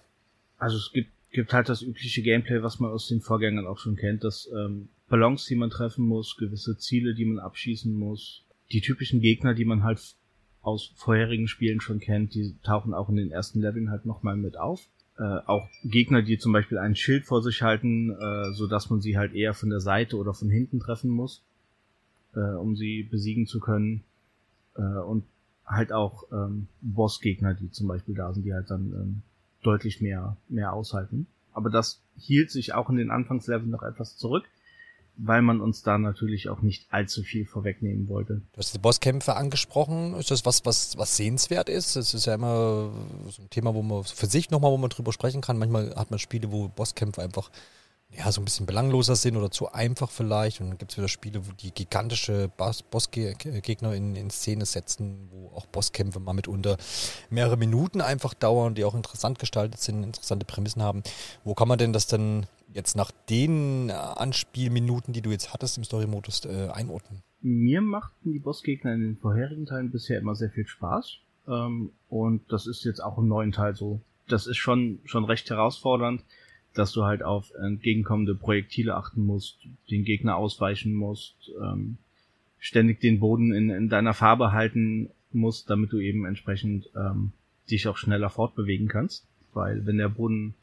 Also 0.58 0.78
es 0.78 0.92
gibt, 0.94 1.12
gibt 1.32 1.54
halt 1.54 1.70
das 1.70 1.82
übliche 1.82 2.22
Gameplay, 2.22 2.64
was 2.64 2.80
man 2.80 2.92
aus 2.92 3.08
den 3.08 3.22
Vorgängern 3.22 3.68
auch 3.68 3.78
schon 3.78 3.96
kennt, 3.96 4.24
dass 4.24 4.50
ähm, 4.54 4.90
Ballons, 5.10 5.46
die 5.46 5.56
man 5.56 5.70
treffen 5.70 6.06
muss, 6.06 6.38
gewisse 6.38 6.78
Ziele, 6.78 7.14
die 7.14 7.26
man 7.26 7.40
abschießen 7.40 7.94
muss. 7.94 8.44
Die 8.72 8.82
typischen 8.82 9.20
Gegner, 9.20 9.54
die 9.54 9.66
man 9.66 9.84
halt 9.84 10.00
aus 10.62 10.94
vorherigen 10.96 11.48
Spielen 11.48 11.82
schon 11.82 12.00
kennt, 12.00 12.34
die 12.34 12.56
tauchen 12.64 12.94
auch 12.94 13.10
in 13.10 13.18
den 13.18 13.32
ersten 13.32 13.62
Leveln 13.62 13.92
halt 13.92 14.06
nochmal 14.06 14.38
mit 14.38 14.58
auf. 14.58 14.88
Äh, 15.24 15.40
auch 15.46 15.70
Gegner, 15.86 16.22
die 16.22 16.38
zum 16.38 16.52
Beispiel 16.52 16.78
ein 16.78 16.98
Schild 16.98 17.26
vor 17.26 17.42
sich 17.42 17.62
halten, 17.62 18.12
äh, 18.12 18.52
so 18.52 18.68
dass 18.68 18.90
man 18.90 19.00
sie 19.00 19.18
halt 19.18 19.34
eher 19.34 19.54
von 19.54 19.70
der 19.70 19.80
Seite 19.80 20.18
oder 20.18 20.34
von 20.34 20.50
hinten 20.50 20.82
treffen 20.82 21.10
muss, 21.10 21.42
äh, 22.36 22.40
um 22.40 22.76
sie 22.76 23.04
besiegen 23.04 23.48
zu 23.48 23.62
können. 23.62 24.04
Äh, 24.76 24.82
und 24.82 25.24
halt 25.66 25.94
auch 25.94 26.26
ähm, 26.34 26.68
Bossgegner, 26.82 27.54
die 27.54 27.72
zum 27.72 27.88
Beispiel 27.88 28.16
da 28.16 28.34
sind, 28.34 28.44
die 28.44 28.54
halt 28.54 28.70
dann 28.70 28.92
ähm, 28.92 29.22
deutlich 29.62 30.02
mehr, 30.02 30.36
mehr 30.50 30.74
aushalten. 30.74 31.28
Aber 31.54 31.70
das 31.70 32.02
hielt 32.18 32.52
sich 32.52 32.74
auch 32.74 32.90
in 32.90 32.98
den 32.98 33.10
Anfangsleveln 33.10 33.70
noch 33.70 33.84
etwas 33.84 34.18
zurück 34.18 34.44
weil 35.16 35.42
man 35.42 35.62
uns 35.62 35.84
da 35.84 35.98
natürlich 35.98 36.50
auch 36.50 36.62
nicht 36.62 36.88
allzu 36.90 37.24
viel 37.24 37.46
vorwegnehmen 37.46 38.08
wollte. 38.08 38.42
Du 38.54 38.58
hast 38.58 38.74
die 38.74 38.80
Bosskämpfe 38.80 39.36
angesprochen. 39.36 40.16
Ist 40.16 40.32
das 40.32 40.46
was, 40.46 40.66
was, 40.66 40.98
was 40.98 41.18
sehenswert 41.18 41.70
ist? 41.70 41.96
Das 41.96 42.14
ist 42.14 42.26
ja 42.26 42.34
immer 42.34 42.92
so 43.30 43.42
ein 43.42 43.50
Thema, 43.50 43.74
wo 43.76 43.84
man 43.84 44.04
für 44.04 44.26
sich 44.26 44.50
nochmal, 44.50 44.72
wo 44.72 44.78
man 44.78 44.90
drüber 44.90 45.14
sprechen 45.14 45.42
kann. 45.42 45.58
Manchmal 45.58 45.96
hat 45.96 46.10
man 46.10 46.20
Spiele, 46.20 46.52
wo 46.52 46.68
Bosskämpfe 46.68 47.22
einfach 47.22 47.52
ja, 48.18 48.32
so 48.32 48.42
ein 48.42 48.46
bisschen 48.46 48.66
belangloser 48.66 49.16
sind 49.16 49.38
oder 49.38 49.50
zu 49.50 49.72
einfach 49.72 50.12
vielleicht. 50.12 50.62
Und 50.62 50.70
dann 50.70 50.78
gibt 50.78 50.92
es 50.92 50.98
wieder 50.98 51.08
Spiele, 51.08 51.48
wo 51.48 51.52
die 51.52 51.72
gigantische 51.72 52.50
Bossgegner 52.58 53.94
in, 53.94 54.16
in 54.16 54.30
Szene 54.30 54.66
setzen, 54.66 55.30
wo 55.32 55.52
auch 55.56 55.66
Bosskämpfe 55.68 56.20
mal 56.20 56.34
mitunter 56.34 56.78
mehrere 57.30 57.58
Minuten 57.58 58.02
einfach 58.02 58.34
dauern, 58.34 58.76
die 58.76 58.86
auch 58.86 58.96
interessant 58.96 59.40
gestaltet 59.40 59.80
sind, 59.80 60.04
interessante 60.04 60.46
Prämissen 60.46 60.82
haben. 60.82 61.04
Wo 61.44 61.54
kann 61.54 61.68
man 61.68 61.78
denn 61.78 61.94
das 61.94 62.08
denn 62.08 62.46
jetzt 62.74 62.96
nach 62.96 63.12
den 63.30 63.92
Anspielminuten, 63.92 65.14
die 65.14 65.22
du 65.22 65.32
jetzt 65.32 65.54
hattest 65.54 65.78
im 65.78 65.84
Story-Modus, 65.84 66.46
äh, 66.46 66.70
einordnen? 66.74 67.22
Mir 67.42 67.82
machten 67.82 68.32
die 68.32 68.40
Bossgegner 68.40 68.94
in 68.94 69.02
den 69.02 69.18
vorherigen 69.18 69.66
Teilen 69.66 69.92
bisher 69.92 70.20
immer 70.20 70.36
sehr 70.36 70.50
viel 70.50 70.68
Spaß. 70.68 71.18
Ähm, 71.48 71.92
und 72.10 72.42
das 72.52 72.68
ist 72.68 72.84
jetzt 72.86 73.00
auch 73.00 73.18
im 73.18 73.28
neuen 73.28 73.52
Teil 73.52 73.76
so. 73.76 74.02
Das 74.28 74.48
ist 74.48 74.58
schon, 74.58 75.00
schon 75.06 75.26
recht 75.26 75.50
herausfordernd 75.50 76.24
dass 76.74 76.92
du 76.92 77.04
halt 77.04 77.24
auf 77.24 77.54
entgegenkommende 77.56 78.36
Projektile 78.36 78.96
achten 78.96 79.26
musst, 79.26 79.58
den 79.90 80.04
Gegner 80.04 80.36
ausweichen 80.36 80.94
musst, 80.94 81.36
ähm, 81.62 81.98
ständig 82.60 83.00
den 83.00 83.20
Boden 83.20 83.54
in, 83.54 83.70
in 83.70 83.90
deiner 83.90 84.14
Farbe 84.14 84.52
halten 84.52 85.10
musst, 85.32 85.70
damit 85.70 85.92
du 85.92 86.00
eben 86.00 86.26
entsprechend 86.26 86.90
ähm, 86.96 87.32
dich 87.70 87.88
auch 87.88 87.98
schneller 87.98 88.30
fortbewegen 88.30 88.88
kannst. 88.88 89.28
Weil 89.54 89.86
wenn 89.86 89.98
der 89.98 90.10
Boden 90.10 90.56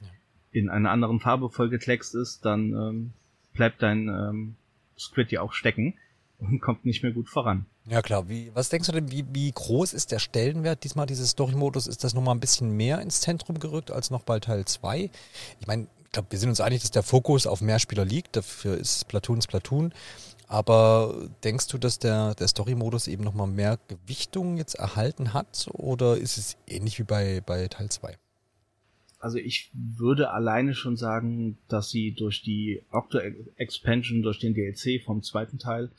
in 0.53 0.69
einer 0.69 0.91
anderen 0.91 1.21
Farbe 1.21 1.51
vollgekleckst 1.51 2.15
ist, 2.15 2.45
dann 2.45 2.73
ähm, 2.73 3.13
bleibt 3.53 3.83
dein 3.83 4.09
ähm, 4.09 4.57
Squid 4.99 5.31
ja 5.33 5.43
auch 5.43 5.53
stecken 5.53 5.95
und 6.39 6.61
kommt 6.63 6.85
nicht 6.85 7.03
mehr 7.03 7.13
gut 7.13 7.29
voran. 7.29 7.67
Ja 7.87 8.03
klar, 8.03 8.29
wie, 8.29 8.51
was 8.55 8.69
denkst 8.69 8.87
du 8.87 8.93
denn, 8.93 9.11
wie, 9.11 9.25
wie 9.33 9.51
groß 9.51 9.93
ist 9.93 10.13
der 10.13 10.19
Stellenwert 10.19 10.85
diesmal 10.85 11.07
dieses 11.07 11.31
Story-Modus? 11.31 11.87
Ist 11.87 12.05
das 12.05 12.15
nochmal 12.15 12.35
ein 12.35 12.41
bisschen 12.41 12.77
mehr 12.77 13.01
ins 13.01 13.21
Zentrum 13.21 13.59
gerückt 13.59 13.91
als 13.91 14.11
noch 14.11 14.23
bei 14.23 14.41
Teil 14.41 14.65
2? 14.65 15.11
Ich 15.61 15.67
meine, 15.67 15.87
ich 16.05 16.13
glaube, 16.13 16.29
wir 16.31 16.39
sind 16.39 16.49
uns 16.49 16.61
einig, 16.61 16.81
dass 16.81 16.91
der 16.91 17.05
Fokus 17.05 17.47
auf 17.47 17.61
mehr 17.61 17.79
Spieler 17.79 18.05
liegt. 18.05 18.37
Dafür 18.37 18.77
ist 18.77 19.07
Platoon 19.09 19.43
Splatoon. 19.43 19.93
Aber 20.49 21.29
denkst 21.45 21.69
du, 21.69 21.79
dass 21.79 22.01
der, 22.01 22.35
der 22.35 22.49
Story-Modus 22.49 23.07
eben 23.07 23.23
nochmal 23.23 23.47
mehr 23.47 23.79
Gewichtung 23.87 24.57
jetzt 24.57 24.75
erhalten 24.75 25.33
hat? 25.33 25.69
Oder 25.73 26.17
ist 26.17 26.37
es 26.37 26.57
ähnlich 26.67 26.99
wie 26.99 27.05
bei, 27.05 27.41
bei 27.47 27.69
Teil 27.69 27.89
2? 27.89 28.19
Also 29.21 29.39
ich 29.39 29.71
würde 29.75 30.31
alleine 30.31 30.75
schon 30.75 30.97
sagen, 30.97 31.59
dass 31.69 31.91
sie 31.91 32.13
durch 32.13 32.43
die 32.43 32.83
Octo-Expansion, 32.91 34.23
durch 34.23 34.39
den 34.39 34.55
DLC 34.55 35.03
vom 35.03 35.23
zweiten 35.23 35.59
Teil, 35.59 35.91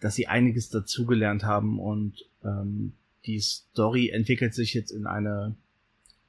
dass 0.00 0.14
sie 0.14 0.26
einiges 0.26 0.68
dazugelernt 0.68 1.44
haben 1.44 1.78
und 1.78 2.24
ähm, 2.44 2.92
die 3.24 3.40
Story 3.40 4.10
entwickelt 4.10 4.52
sich 4.52 4.74
jetzt 4.74 4.90
in 4.90 5.06
eine 5.06 5.56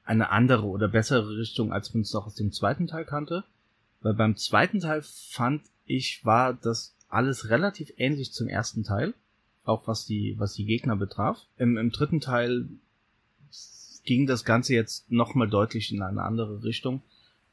eine 0.08 0.30
andere 0.30 0.64
oder 0.64 0.88
bessere 0.88 1.36
Richtung, 1.36 1.70
als 1.70 1.92
man 1.92 2.00
es 2.00 2.14
noch 2.14 2.26
aus 2.26 2.34
dem 2.34 2.50
zweiten 2.50 2.86
Teil 2.86 3.04
kannte. 3.04 3.44
Weil 4.00 4.14
beim 4.14 4.36
zweiten 4.36 4.80
Teil 4.80 5.02
fand 5.02 5.62
ich, 5.84 6.24
war 6.24 6.54
das 6.54 6.94
alles 7.10 7.50
relativ 7.50 7.92
ähnlich 7.98 8.32
zum 8.32 8.48
ersten 8.48 8.84
Teil. 8.84 9.12
auch 9.64 9.86
was 9.86 10.06
die, 10.06 10.34
was 10.38 10.54
die 10.54 10.64
Gegner 10.64 10.96
betraf. 10.96 11.44
Im, 11.58 11.76
im 11.76 11.90
dritten 11.90 12.20
Teil 12.20 12.68
ging 14.08 14.26
das 14.26 14.46
Ganze 14.46 14.72
jetzt 14.72 15.12
nochmal 15.12 15.50
deutlich 15.50 15.92
in 15.92 16.00
eine 16.00 16.22
andere 16.22 16.64
Richtung. 16.64 17.02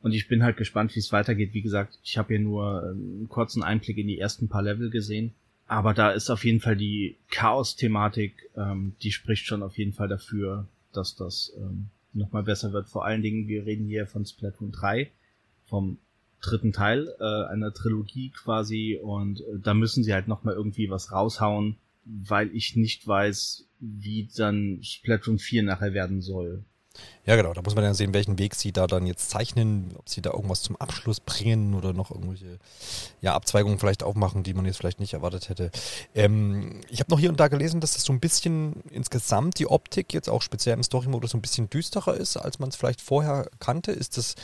Und 0.01 0.13
ich 0.13 0.29
bin 0.29 0.41
halt 0.41 0.55
gespannt, 0.55 0.95
wie 0.95 0.99
es 0.99 1.11
weitergeht. 1.11 1.53
Wie 1.53 1.61
gesagt, 1.61 1.99
ich 2.01 2.17
habe 2.17 2.29
hier 2.29 2.39
nur 2.39 2.81
einen 2.81 3.27
kurzen 3.27 3.61
Einblick 3.61 3.97
in 3.97 4.07
die 4.07 4.19
ersten 4.19 4.47
paar 4.47 4.61
Level 4.61 4.89
gesehen. 4.89 5.33
Aber 5.67 5.93
da 5.93 6.11
ist 6.11 6.29
auf 6.29 6.45
jeden 6.45 6.61
Fall 6.61 6.77
die 6.77 7.17
Chaos-Thematik, 7.29 8.51
ähm, 8.55 8.93
die 9.01 9.11
spricht 9.11 9.45
schon 9.45 9.63
auf 9.63 9.77
jeden 9.77 9.91
Fall 9.91 10.07
dafür, 10.07 10.65
dass 10.93 11.15
das 11.15 11.51
ähm, 11.57 11.87
nochmal 12.13 12.43
besser 12.43 12.71
wird. 12.71 12.87
Vor 12.87 13.03
allen 13.03 13.21
Dingen, 13.21 13.49
wir 13.49 13.65
reden 13.65 13.87
hier 13.87 14.07
von 14.07 14.25
Splatoon 14.25 14.71
3, 14.71 15.11
vom 15.65 15.97
dritten 16.39 16.71
Teil 16.71 17.13
äh, 17.19 17.51
einer 17.51 17.73
Trilogie 17.73 18.29
quasi. 18.29 18.97
Und 19.03 19.41
äh, 19.41 19.59
da 19.61 19.73
müssen 19.73 20.05
sie 20.05 20.13
halt 20.13 20.29
nochmal 20.29 20.53
irgendwie 20.53 20.89
was 20.89 21.11
raushauen, 21.11 21.75
weil 22.05 22.55
ich 22.55 22.75
nicht 22.75 23.05
weiß, 23.07 23.67
wie 23.79 24.29
dann 24.35 24.79
Splatoon 24.81 25.39
4 25.39 25.63
nachher 25.63 25.93
werden 25.93 26.21
soll. 26.21 26.63
Ja, 27.25 27.35
genau. 27.35 27.53
Da 27.53 27.61
muss 27.61 27.75
man 27.75 27.83
dann 27.83 27.93
sehen, 27.93 28.13
welchen 28.13 28.39
Weg 28.39 28.55
sie 28.55 28.71
da 28.71 28.87
dann 28.87 29.05
jetzt 29.05 29.29
zeichnen, 29.29 29.93
ob 29.97 30.09
sie 30.09 30.21
da 30.21 30.31
irgendwas 30.31 30.61
zum 30.61 30.75
Abschluss 30.75 31.19
bringen 31.19 31.73
oder 31.73 31.93
noch 31.93 32.11
irgendwelche 32.11 32.59
ja, 33.21 33.33
Abzweigungen 33.33 33.79
vielleicht 33.79 34.03
aufmachen, 34.03 34.43
die 34.43 34.53
man 34.53 34.65
jetzt 34.65 34.77
vielleicht 34.77 34.99
nicht 34.99 35.13
erwartet 35.13 35.49
hätte. 35.49 35.71
Ähm, 36.13 36.81
ich 36.89 36.99
habe 36.99 37.11
noch 37.11 37.19
hier 37.19 37.29
und 37.29 37.39
da 37.39 37.47
gelesen, 37.47 37.81
dass 37.81 37.93
das 37.93 38.03
so 38.03 38.13
ein 38.13 38.19
bisschen 38.19 38.81
insgesamt 38.91 39.59
die 39.59 39.67
Optik 39.67 40.13
jetzt 40.13 40.29
auch 40.29 40.41
speziell 40.41 40.75
im 40.75 40.83
Story-Modus 40.83 41.31
so 41.31 41.37
ein 41.37 41.41
bisschen 41.41 41.69
düsterer 41.69 42.15
ist, 42.15 42.37
als 42.37 42.59
man 42.59 42.69
es 42.69 42.75
vielleicht 42.75 43.01
vorher 43.01 43.49
kannte. 43.59 43.91
Ist 43.91 44.17
das, 44.17 44.35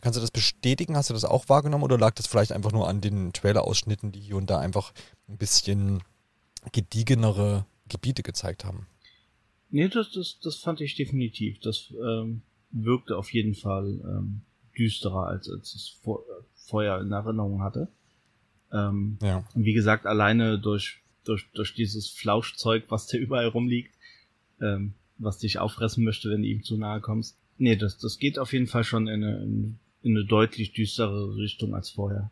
kannst 0.00 0.16
du 0.16 0.20
das 0.20 0.30
bestätigen? 0.30 0.96
Hast 0.96 1.10
du 1.10 1.14
das 1.14 1.24
auch 1.24 1.48
wahrgenommen 1.48 1.84
oder 1.84 1.98
lag 1.98 2.14
das 2.14 2.26
vielleicht 2.26 2.52
einfach 2.52 2.72
nur 2.72 2.88
an 2.88 3.00
den 3.00 3.32
Trailer-Ausschnitten, 3.32 4.12
die 4.12 4.20
hier 4.20 4.36
und 4.36 4.50
da 4.50 4.58
einfach 4.58 4.92
ein 5.28 5.38
bisschen 5.38 6.02
gediegenere 6.72 7.66
Gebiete 7.88 8.22
gezeigt 8.22 8.64
haben. 8.64 8.86
Nee, 9.70 9.88
das, 9.88 10.12
das, 10.12 10.38
das 10.40 10.56
fand 10.56 10.80
ich 10.80 10.94
definitiv. 10.94 11.58
Das 11.60 11.92
ähm, 12.00 12.42
wirkte 12.70 13.16
auf 13.16 13.32
jeden 13.32 13.54
Fall 13.54 14.00
ähm, 14.04 14.42
düsterer, 14.76 15.26
als, 15.26 15.48
als 15.48 15.74
es 15.74 15.88
vor, 16.02 16.20
äh, 16.20 16.42
vorher 16.54 17.00
in 17.00 17.12
Erinnerung 17.12 17.62
hatte. 17.62 17.88
Ähm, 18.72 19.18
ja. 19.22 19.44
Und 19.54 19.64
wie 19.64 19.72
gesagt, 19.72 20.06
alleine 20.06 20.58
durch, 20.58 21.02
durch, 21.24 21.48
durch 21.54 21.74
dieses 21.74 22.08
Flauschzeug, 22.08 22.84
was 22.88 23.06
da 23.06 23.18
überall 23.18 23.48
rumliegt, 23.48 23.94
ähm, 24.60 24.94
was 25.18 25.38
dich 25.38 25.58
auffressen 25.58 26.04
möchte, 26.04 26.30
wenn 26.30 26.42
du 26.42 26.48
ihm 26.48 26.62
zu 26.62 26.76
nahe 26.76 27.00
kommst. 27.00 27.38
Nee, 27.56 27.76
das, 27.76 27.98
das 27.98 28.18
geht 28.18 28.38
auf 28.38 28.52
jeden 28.52 28.66
Fall 28.66 28.84
schon 28.84 29.06
in 29.06 29.22
eine, 29.22 29.42
in 29.42 29.78
eine 30.04 30.24
deutlich 30.24 30.72
düstere 30.72 31.36
Richtung 31.36 31.74
als 31.74 31.90
vorher. 31.90 32.30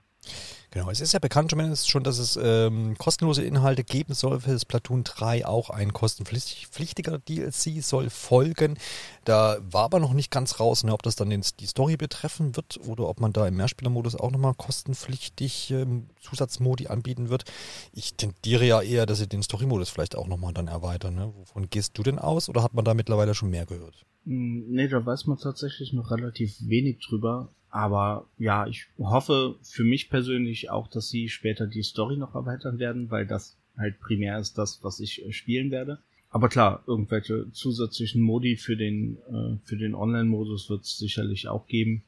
Genau, 0.73 0.89
es 0.91 1.03
ist 1.03 1.13
ja 1.13 1.19
bekannt 1.19 1.51
zumindest 1.51 1.91
schon, 1.91 2.03
dass 2.03 2.17
es 2.17 2.39
ähm, 2.43 2.97
kostenlose 2.97 3.43
Inhalte 3.43 3.85
geben 3.85 4.15
soll 4.15 4.41
für 4.41 4.53
das 4.53 4.65
Platoon 4.65 5.05
3. 5.05 5.45
Auch 5.45 5.69
ein 5.69 5.93
kostenpflichtiger 5.93 7.19
DLC 7.19 7.83
soll 7.83 8.09
folgen. 8.09 8.79
Da 9.27 9.59
war 9.61 9.85
aber 9.85 10.01
noch 10.01 10.15
nicht 10.15 10.31
ganz 10.31 10.61
raus, 10.61 10.83
ne, 10.83 10.95
ob 10.95 11.03
das 11.03 11.15
dann 11.15 11.29
den, 11.29 11.45
die 11.61 11.67
Story 11.67 11.99
betreffen 11.99 12.57
wird 12.57 12.81
oder 12.87 13.07
ob 13.07 13.21
man 13.21 13.35
da 13.35 13.47
im 13.47 13.57
Mehrspielermodus 13.57 14.17
auch 14.17 14.31
nochmal 14.31 14.55
kostenpflichtig 14.55 15.73
ähm, 15.73 16.09
Zusatzmodi 16.23 16.87
anbieten 16.87 17.29
wird. 17.29 17.45
Ich 17.93 18.15
tendiere 18.15 18.65
ja 18.65 18.81
eher, 18.81 19.05
dass 19.05 19.19
sie 19.19 19.29
den 19.29 19.43
Story-Modus 19.43 19.91
vielleicht 19.91 20.17
auch 20.17 20.27
nochmal 20.27 20.55
dann 20.55 20.69
erweitern. 20.69 21.17
Ne? 21.17 21.35
Wovon 21.37 21.69
gehst 21.69 21.99
du 21.99 22.03
denn 22.03 22.19
aus 22.19 22.49
oder 22.49 22.63
hat 22.63 22.73
man 22.73 22.87
da 22.87 22.95
mittlerweile 22.95 23.35
schon 23.35 23.51
mehr 23.51 23.67
gehört? 23.67 24.07
Hm, 24.25 24.67
nee, 24.69 24.89
da 24.89 25.05
weiß 25.05 25.27
man 25.27 25.39
tatsächlich 25.39 25.93
noch 25.93 26.11
relativ 26.11 26.57
wenig 26.61 26.99
drüber. 27.01 27.53
Aber 27.71 28.27
ja, 28.39 28.67
ich 28.67 28.87
hoffe 28.99 29.57
für 29.63 29.85
mich 29.85 30.11
persönlich 30.11 30.71
auch, 30.71 30.89
dass 30.89 31.09
sie 31.09 31.29
später 31.29 31.67
die 31.67 31.83
Story 31.83 32.19
noch 32.19 32.35
erweitern 32.35 32.79
werden, 32.79 33.11
weil 33.11 33.27
das 33.27 33.57
halt 33.77 33.99
primär 34.01 34.39
ist 34.39 34.59
das, 34.59 34.85
was 34.85 35.01
ich 35.01 35.25
äh, 35.25 35.33
spielen 35.33 35.71
werde. 35.71 35.99
Aber 36.29 36.49
klar, 36.49 36.83
irgendwelche 36.87 37.51
zusätzlichen 37.53 38.23
Modi 38.23 38.57
für 38.57 38.77
den, 38.77 39.17
äh, 39.29 39.57
für 39.65 39.77
den 39.77 39.95
Online-Modus 39.95 40.69
wird 40.71 40.83
es 40.83 40.99
sicherlich 40.99 41.49
auch 41.49 41.67
geben. 41.67 42.05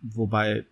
Wobei 0.00 0.64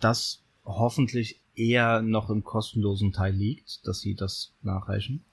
das 0.00 0.42
hoffentlich 0.64 1.40
eher 1.54 2.02
noch 2.02 2.30
im 2.30 2.42
kostenlosen 2.42 3.12
Teil 3.12 3.34
liegt, 3.34 3.86
dass 3.86 4.00
sie 4.00 4.14
das 4.14 4.52
nachreichen. 4.62 5.24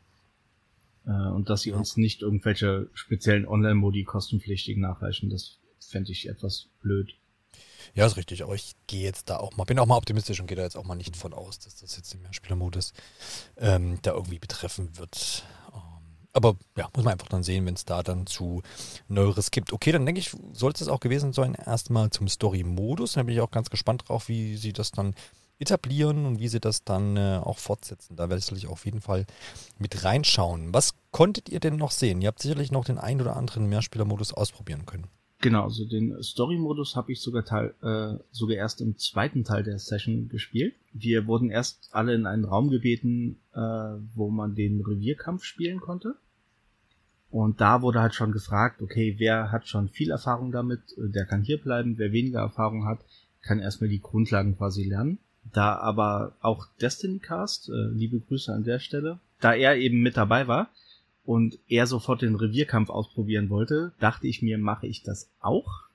Äh, 1.05 1.12
und 1.12 1.50
dass 1.50 1.62
sie 1.62 1.72
uns 1.72 1.98
nicht 1.98 2.22
irgendwelche 2.22 2.89
speziellen 2.93 3.48
Online-Modi 3.48 4.03
kostenpflichtig 4.03 4.77
nachreichen. 4.77 5.29
Das 5.29 5.60
fände 5.79 6.12
ich 6.12 6.27
etwas 6.27 6.67
blöd. 6.81 7.13
Ja, 7.93 8.05
ist 8.05 8.17
richtig, 8.17 8.43
aber 8.43 8.55
ich 8.55 8.75
gehe 8.88 9.03
jetzt 9.03 9.29
da 9.29 9.38
auch 9.38 9.58
mal, 9.58 9.65
bin 9.65 9.79
auch 9.79 9.86
mal 9.86 9.98
optimistisch 9.98 10.39
und 10.39 10.48
gehe 10.48 10.55
da 10.55 10.63
jetzt 10.63 10.77
auch 10.77 10.86
mal 10.86 10.96
nicht 10.96 11.17
von 11.17 11.34
aus, 11.34 11.60
dass 11.60 11.75
das 11.75 11.98
jetzt 11.98 12.13
im 12.13 12.22
Mehrspielermodus 12.22 12.93
ähm, 13.58 14.00
da 14.01 14.13
irgendwie 14.13 14.39
betreffen 14.39 14.98
wird. 14.98 15.43
Ähm, 15.74 16.17
aber 16.31 16.55
ja, 16.77 16.89
muss 16.96 17.03
man 17.03 17.13
einfach 17.13 17.27
dann 17.27 17.43
sehen, 17.43 17.65
wenn 17.65 17.74
es 17.74 17.84
da 17.84 18.03
dann 18.03 18.27
zu 18.27 18.62
Neueres 19.10 19.51
gibt. 19.51 19.74
Okay, 19.74 19.91
dann 19.91 20.05
denke 20.05 20.20
ich, 20.20 20.31
sollte 20.53 20.84
es 20.84 20.88
auch 20.88 21.01
gewesen 21.01 21.34
sein, 21.34 21.55
erstmal 21.55 22.12
zum 22.12 22.29
Story-Modus. 22.29 23.13
Da 23.13 23.24
bin 23.24 23.36
ich 23.36 23.41
auch 23.41 23.51
ganz 23.51 23.70
gespannt 23.70 24.08
drauf, 24.08 24.29
wie 24.29 24.55
sie 24.55 24.72
das 24.72 24.91
dann 24.91 25.13
etablieren 25.62 26.25
und 26.25 26.39
wie 26.39 26.48
sie 26.48 26.60
das 26.60 26.84
dann 26.84 27.15
äh, 27.18 27.39
auch 27.41 27.60
fortsetzen. 27.60 28.15
Da 28.15 28.30
werde 28.30 28.44
ich 28.56 28.68
auf 28.68 28.86
jeden 28.86 29.01
Fall 29.01 29.25
mit 29.80 30.03
reinschauen. 30.03 30.74
Was 30.74 30.94
konntet 31.12 31.50
ihr 31.50 31.60
denn 31.60 31.77
noch 31.77 31.91
sehen? 31.91 32.22
Ihr 32.22 32.27
habt 32.27 32.41
sicherlich 32.41 32.72
noch 32.72 32.86
den 32.86 32.98
ein 32.98 33.22
oder 33.22 33.36
anderen 33.36 33.68
Mehrspielermodus 33.70 34.34
ausprobieren 34.34 34.86
können. 34.86 35.08
Genau, 35.41 35.63
also 35.63 35.86
den 35.86 36.22
Story-Modus 36.22 36.96
habe 36.96 37.12
ich 37.12 37.20
sogar 37.20 37.44
Teil, 37.44 37.74
äh, 37.82 38.24
sogar 38.32 38.58
erst 38.58 38.80
im 38.80 38.98
zweiten 38.98 39.44
Teil 39.44 39.63
der 39.63 39.80
Session 39.80 40.30
gespielt. 40.30 40.75
Wir 40.94 41.25
wurden 41.25 41.50
erst 41.50 41.89
alle 41.91 42.13
in 42.13 42.27
einen 42.27 42.46
Raum 42.46 42.70
gebeten, 42.70 43.38
äh, 43.53 43.60
wo 43.60 44.30
man 44.30 44.53
den 44.53 44.82
Revierkampf 44.82 45.44
spielen 45.44 45.80
konnte. 45.80 46.15
Und 47.32 47.60
da 47.60 47.82
wurde 47.82 48.01
halt 48.01 48.13
schon 48.13 48.34
gefragt, 48.34 48.82
okay, 48.84 49.15
wer 49.18 49.51
hat 49.51 49.68
schon 49.68 49.89
viel 49.89 50.12
Erfahrung 50.12 50.51
damit, 50.51 50.82
äh, 50.98 51.10
der 51.10 51.25
kann 51.25 51.41
hier 51.41 51.60
bleiben, 51.60 51.98
wer 51.98 52.12
weniger 52.12 52.41
Erfahrung 52.41 52.86
hat, 52.86 53.00
kann 53.41 53.60
erstmal 53.60 53.89
die 53.89 54.01
Grundlagen 54.01 54.58
quasi 54.58 54.84
lernen. 54.84 55.18
Da 55.53 55.75
aber 55.75 56.33
auch 56.41 56.67
Destiny 56.79 57.19
Cast, 57.19 57.69
äh, 57.69 57.89
liebe 57.91 58.19
Grüße 58.19 58.53
an 58.53 58.63
der 58.63 58.79
Stelle, 58.79 59.19
da 59.39 59.53
er 59.53 59.77
eben 59.77 60.01
mit 60.01 60.17
dabei 60.17 60.48
war, 60.48 60.69
und 61.24 61.60
er 61.67 61.88
sofort 61.88 62.21
den 62.21 62.36
Revierkampf 62.36 62.89
ausprobieren 62.89 63.50
wollte, 63.50 63.93
dachte 64.00 64.27
ich 64.27 64.41
mir, 64.41 64.57
mache 64.57 64.88
ich 64.88 65.03
das 65.03 65.29
auch? 65.39 65.88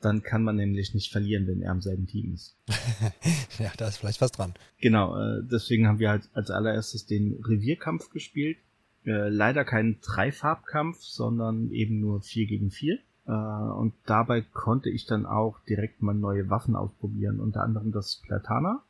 Dann 0.00 0.22
kann 0.22 0.42
man 0.42 0.56
nämlich 0.56 0.94
nicht 0.94 1.12
verlieren, 1.12 1.46
wenn 1.46 1.62
er 1.62 1.72
im 1.72 1.80
selben 1.80 2.08
Team 2.08 2.34
ist. 2.34 2.56
ja, 3.58 3.70
da 3.76 3.86
ist 3.86 3.98
vielleicht 3.98 4.20
was 4.20 4.32
dran. 4.32 4.54
Genau, 4.80 5.16
äh, 5.16 5.42
deswegen 5.44 5.86
haben 5.86 6.00
wir 6.00 6.10
halt 6.10 6.28
als 6.34 6.50
allererstes 6.50 7.06
den 7.06 7.40
Revierkampf 7.44 8.10
gespielt. 8.10 8.58
Äh, 9.04 9.28
leider 9.28 9.64
kein 9.64 10.00
Dreifarbkampf, 10.00 10.98
sondern 11.00 11.70
eben 11.70 12.00
nur 12.00 12.20
vier 12.20 12.46
gegen 12.46 12.70
vier. 12.70 12.98
Äh, 13.26 13.32
und 13.32 13.94
dabei 14.06 14.40
konnte 14.40 14.90
ich 14.90 15.06
dann 15.06 15.26
auch 15.26 15.58
direkt 15.68 16.02
mal 16.02 16.14
neue 16.14 16.50
Waffen 16.50 16.76
ausprobieren, 16.76 17.40
unter 17.40 17.62
anderem 17.62 17.92
das 17.92 18.16
Platana. 18.16 18.82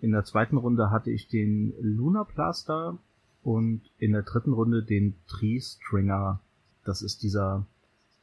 In 0.00 0.12
der 0.12 0.24
zweiten 0.24 0.56
Runde 0.56 0.90
hatte 0.90 1.10
ich 1.10 1.28
den 1.28 1.74
Luna 1.80 2.24
Plaster, 2.24 2.98
und 3.42 3.82
in 3.98 4.12
der 4.12 4.22
dritten 4.22 4.52
Runde 4.52 4.82
den 4.82 5.14
Tree 5.26 5.60
Stringer. 5.60 6.40
Das 6.84 7.02
ist 7.02 7.22
dieser, 7.22 7.66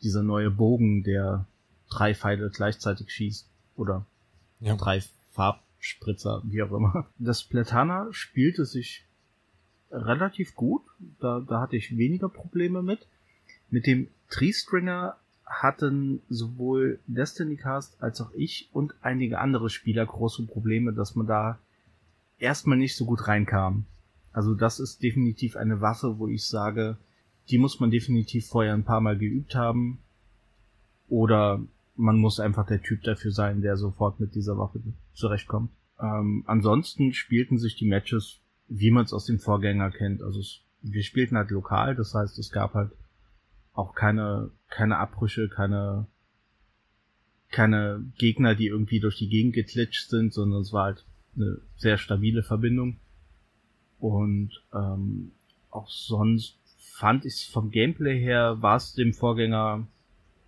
dieser 0.03 0.23
neue 0.23 0.51
Bogen, 0.51 1.03
der 1.03 1.45
drei 1.89 2.13
Pfeile 2.13 2.49
gleichzeitig 2.49 3.11
schießt. 3.11 3.47
Oder 3.75 4.05
ja. 4.59 4.75
drei 4.75 5.01
Farbspritzer, 5.31 6.41
wie 6.45 6.61
auch 6.63 6.71
immer. 6.71 7.07
Das 7.17 7.43
Platana 7.43 8.07
spielte 8.11 8.65
sich 8.65 9.05
relativ 9.91 10.55
gut. 10.55 10.83
Da, 11.19 11.39
da 11.39 11.61
hatte 11.61 11.77
ich 11.77 11.97
weniger 11.97 12.29
Probleme 12.29 12.83
mit. 12.83 13.07
Mit 13.69 13.85
dem 13.85 14.07
Tree 14.29 14.53
Stringer 14.53 15.17
hatten 15.45 16.21
sowohl 16.29 16.99
Destiny 17.07 17.55
Cast 17.55 18.01
als 18.01 18.19
auch 18.21 18.31
ich 18.33 18.69
und 18.73 18.93
einige 19.01 19.39
andere 19.39 19.69
Spieler 19.69 20.05
große 20.05 20.43
Probleme, 20.45 20.93
dass 20.93 21.15
man 21.15 21.27
da 21.27 21.57
erstmal 22.37 22.77
nicht 22.77 22.95
so 22.95 23.05
gut 23.05 23.27
reinkam. 23.27 23.85
Also 24.33 24.53
das 24.53 24.79
ist 24.79 25.01
definitiv 25.01 25.55
eine 25.55 25.81
Waffe, 25.81 26.19
wo 26.19 26.27
ich 26.27 26.45
sage, 26.45 26.97
die 27.49 27.57
muss 27.57 27.79
man 27.79 27.91
definitiv 27.91 28.47
vorher 28.47 28.73
ein 28.73 28.83
paar 28.83 29.01
Mal 29.01 29.17
geübt 29.17 29.55
haben. 29.55 29.99
Oder 31.07 31.61
man 31.95 32.17
muss 32.17 32.39
einfach 32.39 32.67
der 32.67 32.81
Typ 32.81 33.03
dafür 33.03 33.31
sein, 33.31 33.61
der 33.61 33.77
sofort 33.77 34.19
mit 34.19 34.35
dieser 34.35 34.57
Waffe 34.57 34.81
zurechtkommt. 35.13 35.71
Ähm, 35.99 36.43
ansonsten 36.45 37.13
spielten 37.13 37.57
sich 37.57 37.75
die 37.75 37.87
Matches, 37.87 38.39
wie 38.67 38.91
man 38.91 39.05
es 39.05 39.13
aus 39.13 39.25
dem 39.25 39.39
Vorgänger 39.39 39.91
kennt. 39.91 40.21
Also 40.21 40.41
es, 40.41 40.59
wir 40.81 41.03
spielten 41.03 41.37
halt 41.37 41.49
lokal, 41.49 41.95
das 41.95 42.13
heißt, 42.13 42.37
es 42.37 42.51
gab 42.51 42.73
halt 42.73 42.91
auch 43.77 43.93
keine, 43.93 44.49
keine 44.69 44.97
Abbrüche, 44.97 45.49
keine, 45.49 46.07
keine 47.49 48.03
Gegner, 48.17 48.55
die 48.55 48.67
irgendwie 48.67 48.99
durch 48.99 49.17
die 49.17 49.29
Gegend 49.29 49.53
geklitscht 49.53 50.09
sind, 50.09 50.33
sondern 50.33 50.61
es 50.61 50.73
war 50.73 50.85
halt 50.85 51.05
eine 51.35 51.59
sehr 51.75 51.97
stabile 51.97 52.43
Verbindung. 52.43 52.97
Und 53.99 54.51
ähm, 54.73 55.31
auch 55.69 55.89
sonst 55.89 56.57
fand 56.79 57.25
ich 57.25 57.49
vom 57.51 57.69
Gameplay 57.69 58.19
her 58.19 58.61
war 58.61 58.77
es 58.77 58.93
dem 58.93 59.13
Vorgänger 59.13 59.87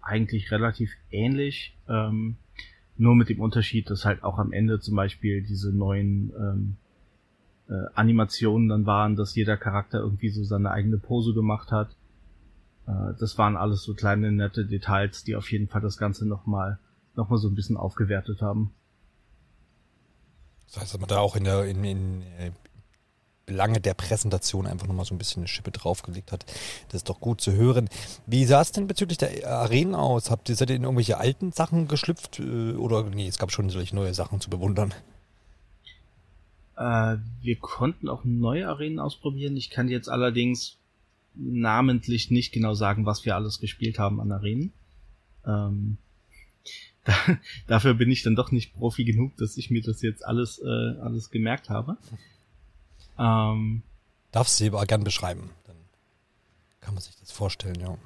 eigentlich 0.01 0.51
relativ 0.51 0.91
ähnlich. 1.11 1.77
Ähm, 1.87 2.37
nur 2.97 3.15
mit 3.15 3.29
dem 3.29 3.39
Unterschied, 3.39 3.89
dass 3.89 4.05
halt 4.05 4.23
auch 4.23 4.39
am 4.39 4.51
Ende 4.51 4.79
zum 4.79 4.95
Beispiel 4.95 5.43
diese 5.43 5.71
neuen 5.71 6.33
ähm, 6.35 6.77
äh, 7.69 7.85
Animationen 7.93 8.67
dann 8.67 8.85
waren, 8.87 9.15
dass 9.15 9.35
jeder 9.35 9.55
Charakter 9.55 9.99
irgendwie 9.99 10.29
so 10.29 10.43
seine 10.43 10.71
eigene 10.71 10.97
Pose 10.97 11.33
gemacht 11.33 11.71
hat. 11.71 11.95
Äh, 12.89 13.13
das 13.19 13.37
waren 13.37 13.55
alles 13.55 13.83
so 13.83 13.93
kleine 13.93 14.31
nette 14.31 14.65
Details, 14.65 15.23
die 15.23 15.35
auf 15.35 15.51
jeden 15.51 15.67
Fall 15.67 15.81
das 15.81 15.97
Ganze 15.97 16.27
nochmal 16.27 16.79
noch 17.15 17.29
mal 17.29 17.37
so 17.37 17.47
ein 17.47 17.55
bisschen 17.55 17.77
aufgewertet 17.77 18.41
haben. 18.41 18.73
Das 20.67 20.81
heißt, 20.81 20.93
dass 20.93 20.99
man 20.99 21.09
da 21.09 21.19
auch 21.19 21.35
in 21.35 21.43
der 21.43 21.65
in, 21.65 21.83
in 21.83 22.21
äh, 22.37 22.51
Belange 23.45 23.81
der 23.81 23.95
Präsentation 23.95 24.67
einfach 24.67 24.87
nochmal 24.87 25.05
so 25.05 25.15
ein 25.15 25.17
bisschen 25.17 25.41
eine 25.41 25.47
Schippe 25.47 25.71
draufgelegt 25.71 26.31
hat. 26.31 26.45
Das 26.89 26.97
ist 26.99 27.09
doch 27.09 27.19
gut 27.19 27.41
zu 27.41 27.51
hören. 27.51 27.89
Wie 28.27 28.45
sah 28.45 28.61
es 28.61 28.71
denn 28.71 28.85
bezüglich 28.85 29.17
der 29.17 29.49
Arenen 29.49 29.95
aus? 29.95 30.29
Habt 30.29 30.49
ihr, 30.49 30.55
seid 30.55 30.69
ihr 30.69 30.75
in 30.75 30.83
irgendwelche 30.83 31.17
alten 31.17 31.51
Sachen 31.51 31.87
geschlüpft? 31.87 32.39
Äh, 32.39 32.73
oder 32.73 33.03
nee, 33.03 33.27
es 33.27 33.39
gab 33.39 33.51
schon 33.51 33.69
solche 33.69 33.95
neue 33.95 34.13
Sachen 34.13 34.39
zu 34.39 34.49
bewundern? 34.49 34.93
Äh, 36.77 37.17
wir 37.41 37.57
konnten 37.59 38.07
auch 38.07 38.23
neue 38.23 38.67
Arenen 38.69 38.99
ausprobieren. 38.99 39.57
Ich 39.57 39.69
kann 39.69 39.89
jetzt 39.89 40.09
allerdings 40.09 40.78
namentlich 41.39 42.31
nicht 42.31 42.51
genau 42.51 42.73
sagen, 42.73 43.05
was 43.05 43.25
wir 43.25 43.35
alles 43.35 43.59
gespielt 43.59 43.99
haben 43.99 44.19
an 44.19 44.31
Arenen. 44.31 44.73
Ähm, 45.45 45.97
da, 47.05 47.13
dafür 47.67 47.93
bin 47.93 48.11
ich 48.11 48.23
dann 48.23 48.35
doch 48.35 48.51
nicht 48.51 48.73
Profi 48.73 49.03
genug, 49.05 49.35
dass 49.37 49.57
ich 49.57 49.69
mir 49.69 49.81
das 49.81 50.01
jetzt 50.01 50.25
alles, 50.25 50.59
äh, 50.59 50.99
alles 50.99 51.29
gemerkt 51.29 51.69
habe. 51.69 51.97
Ähm, 53.17 53.83
Darfst 54.31 54.59
du 54.59 54.67
aber 54.67 54.85
gern 54.85 55.03
beschreiben. 55.03 55.49
Dann 55.65 55.77
kann 56.81 56.93
man 56.93 57.03
sich 57.03 57.15
das 57.19 57.31
vorstellen, 57.31 57.79
ja. 57.79 57.97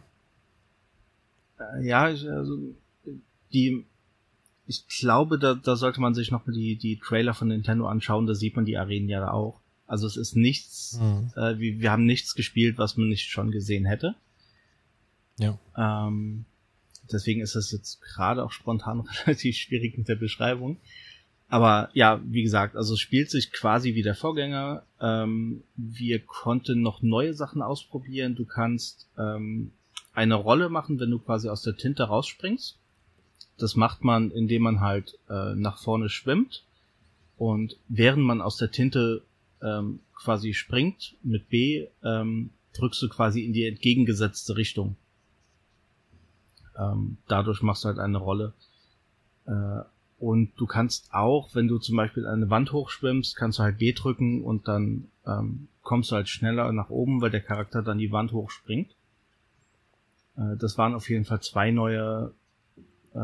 Äh, 1.60 1.86
ja, 1.86 2.04
also 2.04 2.58
die 3.52 3.86
ich 4.66 4.88
glaube, 4.88 5.38
da, 5.38 5.56
da 5.56 5.76
sollte 5.76 6.00
man 6.00 6.14
sich 6.14 6.32
noch 6.32 6.46
mal 6.46 6.54
die, 6.54 6.78
die 6.78 6.98
Trailer 6.98 7.34
von 7.34 7.50
Nintendo 7.50 7.86
anschauen, 7.88 8.28
da 8.28 8.34
sieht 8.34 8.56
man 8.56 8.66
die 8.66 8.78
Arenen 8.78 9.10
ja 9.10 9.30
auch. 9.32 9.60
Also 9.94 10.08
es 10.08 10.18
ist 10.18 10.36
nichts, 10.36 10.98
mhm. 11.00 11.30
äh, 11.36 11.60
wir, 11.60 11.80
wir 11.80 11.92
haben 11.92 12.08
nichts 12.08 12.34
gespielt, 12.34 12.80
was 12.80 12.98
man 12.98 13.10
nicht 13.10 13.30
schon 13.30 13.52
gesehen 13.52 13.86
hätte. 13.86 14.16
Ja. 15.38 15.60
Ähm, 15.78 16.46
deswegen 17.12 17.42
ist 17.42 17.56
das 17.56 17.72
jetzt 17.72 18.02
gerade 18.02 18.44
auch 18.44 18.52
spontan 18.52 19.02
relativ 19.26 19.56
schwierig 19.56 19.96
mit 19.96 20.08
der 20.08 20.16
Beschreibung. 20.16 20.78
Aber 21.48 21.92
ja, 21.94 22.20
wie 22.26 22.42
gesagt, 22.42 22.76
also 22.76 22.96
es 22.96 23.02
spielt 23.02 23.30
sich 23.30 23.52
quasi 23.52 23.94
wie 23.94 24.02
der 24.02 24.16
Vorgänger. 24.16 24.82
Ähm, 25.00 25.62
wir 25.76 26.18
konnten 26.22 26.82
noch 26.82 27.04
neue 27.04 27.36
Sachen 27.36 27.62
ausprobieren. 27.62 28.34
Du 28.34 28.46
kannst 28.46 29.08
ähm, 29.20 29.74
eine 30.12 30.34
Rolle 30.34 30.70
machen, 30.70 31.00
wenn 31.00 31.12
du 31.12 31.20
quasi 31.20 31.50
aus 31.50 31.62
der 31.62 31.78
Tinte 31.78 32.06
rausspringst. 32.06 32.80
Das 33.60 33.76
macht 33.76 34.04
man, 34.04 34.32
indem 34.32 34.64
man 34.64 34.82
halt 34.82 35.20
äh, 35.30 35.54
nach 35.54 35.78
vorne 35.78 36.10
schwimmt 36.10 36.64
und 37.38 37.78
während 37.90 38.24
man 38.24 38.42
aus 38.42 38.58
der 38.58 38.72
Tinte 38.72 39.22
ähm, 39.64 40.00
quasi 40.14 40.54
springt 40.54 41.16
mit 41.24 41.50
B, 41.50 41.88
ähm, 42.04 42.52
drückst 42.74 43.02
du 43.02 43.10
quasi 43.10 43.44
in 43.44 43.54
die 43.54 43.66
entgegengesetzte 43.66 44.58
Richtung. 44.58 44.96
Ähm, 46.78 47.18
dadurch 47.28 47.62
machst 47.62 47.84
du 47.84 47.90
halt 47.90 48.00
eine 48.00 48.18
Rolle. 48.18 48.54
Äh, 49.46 49.82
und 50.20 50.52
du 50.56 50.66
kannst 50.66 51.14
auch, 51.14 51.54
wenn 51.54 51.68
du 51.68 51.80
zum 51.80 51.98
Beispiel 51.98 52.26
eine 52.26 52.50
Wand 52.50 52.72
hochschwimmst, 52.72 53.36
kannst 53.36 53.60
du 53.60 53.64
halt 53.64 53.78
B 53.78 53.92
drücken 53.92 54.44
und 54.44 54.68
dann 54.68 55.10
ähm, 55.26 55.68
kommst 55.82 56.12
du 56.12 56.16
halt 56.16 56.30
schneller 56.30 56.72
nach 56.72 56.90
oben, 56.90 57.22
weil 57.22 57.30
der 57.30 57.42
Charakter 57.42 57.82
dann 57.82 57.98
die 57.98 58.12
Wand 58.12 58.32
hochspringt. 58.32 58.96
Äh, 60.38 60.56
das 60.58 60.78
waren 60.78 60.96
auf 60.96 61.10
jeden 61.10 61.26
Fall 61.26 61.42
zwei 61.42 61.72
neue 61.72 62.34
äh, 63.14 63.20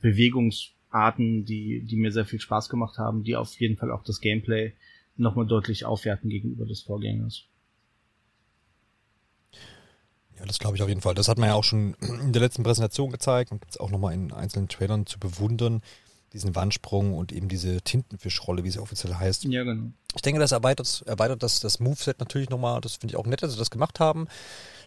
Bewegungsarten, 0.00 1.44
die, 1.44 1.80
die 1.80 1.96
mir 1.96 2.12
sehr 2.12 2.26
viel 2.26 2.40
Spaß 2.40 2.68
gemacht 2.68 2.98
haben, 2.98 3.24
die 3.24 3.34
auf 3.34 3.58
jeden 3.58 3.76
Fall 3.76 3.90
auch 3.90 4.04
das 4.04 4.20
Gameplay 4.20 4.74
nochmal 5.18 5.46
deutlich 5.46 5.84
aufwerten 5.84 6.30
gegenüber 6.30 6.66
des 6.66 6.82
Vorgängers. 6.82 7.44
Ja, 10.38 10.46
das 10.46 10.58
glaube 10.58 10.76
ich 10.76 10.82
auf 10.82 10.88
jeden 10.88 11.00
Fall. 11.00 11.14
Das 11.14 11.28
hat 11.28 11.38
man 11.38 11.48
ja 11.48 11.54
auch 11.54 11.64
schon 11.64 11.94
in 12.00 12.32
der 12.32 12.42
letzten 12.42 12.62
Präsentation 12.62 13.10
gezeigt 13.10 13.50
und 13.50 13.60
gibt 13.60 13.72
es 13.72 13.80
auch 13.80 13.90
nochmal 13.90 14.14
in 14.14 14.32
einzelnen 14.32 14.68
Trailern 14.68 15.06
zu 15.06 15.18
bewundern. 15.18 15.82
Diesen 16.32 16.54
Wandsprung 16.54 17.14
und 17.14 17.32
eben 17.32 17.48
diese 17.48 17.80
Tintenfischrolle, 17.80 18.62
wie 18.62 18.70
sie 18.70 18.80
offiziell 18.80 19.14
heißt. 19.14 19.44
Ja, 19.44 19.64
genau. 19.64 19.92
Ich 20.14 20.20
denke, 20.20 20.40
das 20.40 20.52
erweitert, 20.52 21.02
erweitert 21.06 21.42
das, 21.42 21.60
das 21.60 21.80
Moveset 21.80 22.20
natürlich 22.20 22.50
nochmal. 22.50 22.82
Das 22.82 22.96
finde 22.96 23.12
ich 23.12 23.16
auch 23.16 23.26
nett, 23.26 23.42
dass 23.42 23.52
sie 23.52 23.58
das 23.58 23.70
gemacht 23.70 23.98
haben. 23.98 24.28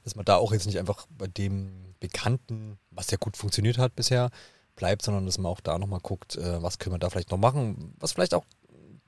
Dass 0.04 0.16
man 0.16 0.24
da 0.24 0.36
auch 0.36 0.54
jetzt 0.54 0.68
nicht 0.68 0.78
einfach 0.78 1.08
bei 1.18 1.28
dem 1.28 1.96
Bekannten, 2.00 2.78
was 2.92 3.10
ja 3.10 3.18
gut 3.18 3.38
funktioniert 3.38 3.80
hat 3.80 3.96
bisher, 3.96 4.30
bleibt, 4.76 5.02
sondern 5.02 5.26
dass 5.26 5.40
man 5.40 5.52
auch 5.52 5.62
da 5.62 5.80
nochmal 5.80 6.00
guckt, 6.00 6.38
äh, 6.38 6.62
was 6.62 6.80
können 6.80 6.94
wir 6.96 7.00
da 7.00 7.10
vielleicht 7.10 7.32
noch 7.32 7.38
machen, 7.38 7.96
was 8.00 8.14
vielleicht 8.14 8.34
auch 8.36 8.46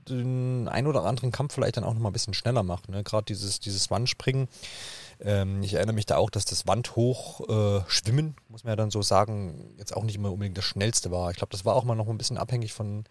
den 0.09 0.67
ein 0.67 0.87
oder 0.87 1.03
anderen 1.03 1.31
Kampf 1.31 1.53
vielleicht 1.53 1.77
dann 1.77 1.83
auch 1.83 1.93
nochmal 1.93 2.11
ein 2.11 2.13
bisschen 2.13 2.33
schneller 2.33 2.63
macht. 2.63 2.89
Ne? 2.89 3.03
Gerade 3.03 3.25
dieses, 3.25 3.59
dieses 3.59 3.89
Wandspringen. 3.89 4.47
Ähm, 5.19 5.63
ich 5.63 5.73
erinnere 5.73 5.95
mich 5.95 6.05
da 6.05 6.17
auch, 6.17 6.29
dass 6.29 6.45
das 6.45 6.67
Wandhoch 6.67 7.41
äh, 7.47 7.83
muss 8.49 8.63
man 8.63 8.71
ja 8.71 8.75
dann 8.75 8.91
so 8.91 9.01
sagen, 9.01 9.73
jetzt 9.77 9.95
auch 9.95 10.03
nicht 10.03 10.15
immer 10.15 10.31
unbedingt 10.31 10.57
das 10.57 10.65
schnellste 10.65 11.11
war. 11.11 11.31
Ich 11.31 11.37
glaube, 11.37 11.51
das 11.51 11.65
war 11.65 11.75
auch 11.75 11.83
mal 11.83 11.95
noch 11.95 12.07
ein 12.07 12.17
bisschen 12.17 12.37
abhängig 12.37 12.73
von, 12.73 13.05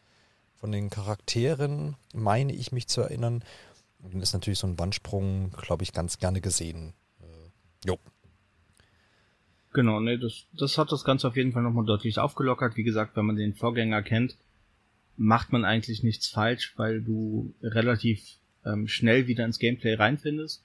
von 0.54 0.72
den 0.72 0.90
Charakteren, 0.90 1.96
meine 2.14 2.52
ich 2.52 2.72
mich 2.72 2.88
zu 2.88 3.00
erinnern. 3.00 3.44
Und 4.02 4.14
dann 4.14 4.20
ist 4.20 4.32
natürlich 4.32 4.58
so 4.58 4.66
ein 4.66 4.78
Wandsprung, 4.78 5.50
glaube 5.52 5.84
ich, 5.84 5.92
ganz 5.92 6.18
gerne 6.18 6.40
gesehen. 6.40 6.92
Äh, 7.20 7.88
jo. 7.88 7.98
Genau, 9.72 10.00
ne, 10.00 10.18
das, 10.18 10.44
das 10.52 10.76
hat 10.76 10.92
das 10.92 11.04
Ganze 11.04 11.28
auf 11.28 11.36
jeden 11.36 11.52
Fall 11.52 11.62
nochmal 11.62 11.86
deutlich 11.86 12.18
aufgelockert. 12.18 12.76
Wie 12.76 12.82
gesagt, 12.82 13.16
wenn 13.16 13.24
man 13.24 13.36
den 13.36 13.54
Vorgänger 13.54 14.02
kennt, 14.02 14.36
macht 15.16 15.52
man 15.52 15.64
eigentlich 15.64 16.02
nichts 16.02 16.28
falsch, 16.28 16.74
weil 16.76 17.02
du 17.02 17.54
relativ 17.62 18.38
ähm, 18.64 18.88
schnell 18.88 19.26
wieder 19.26 19.44
ins 19.44 19.58
Gameplay 19.58 19.94
reinfindest. 19.94 20.64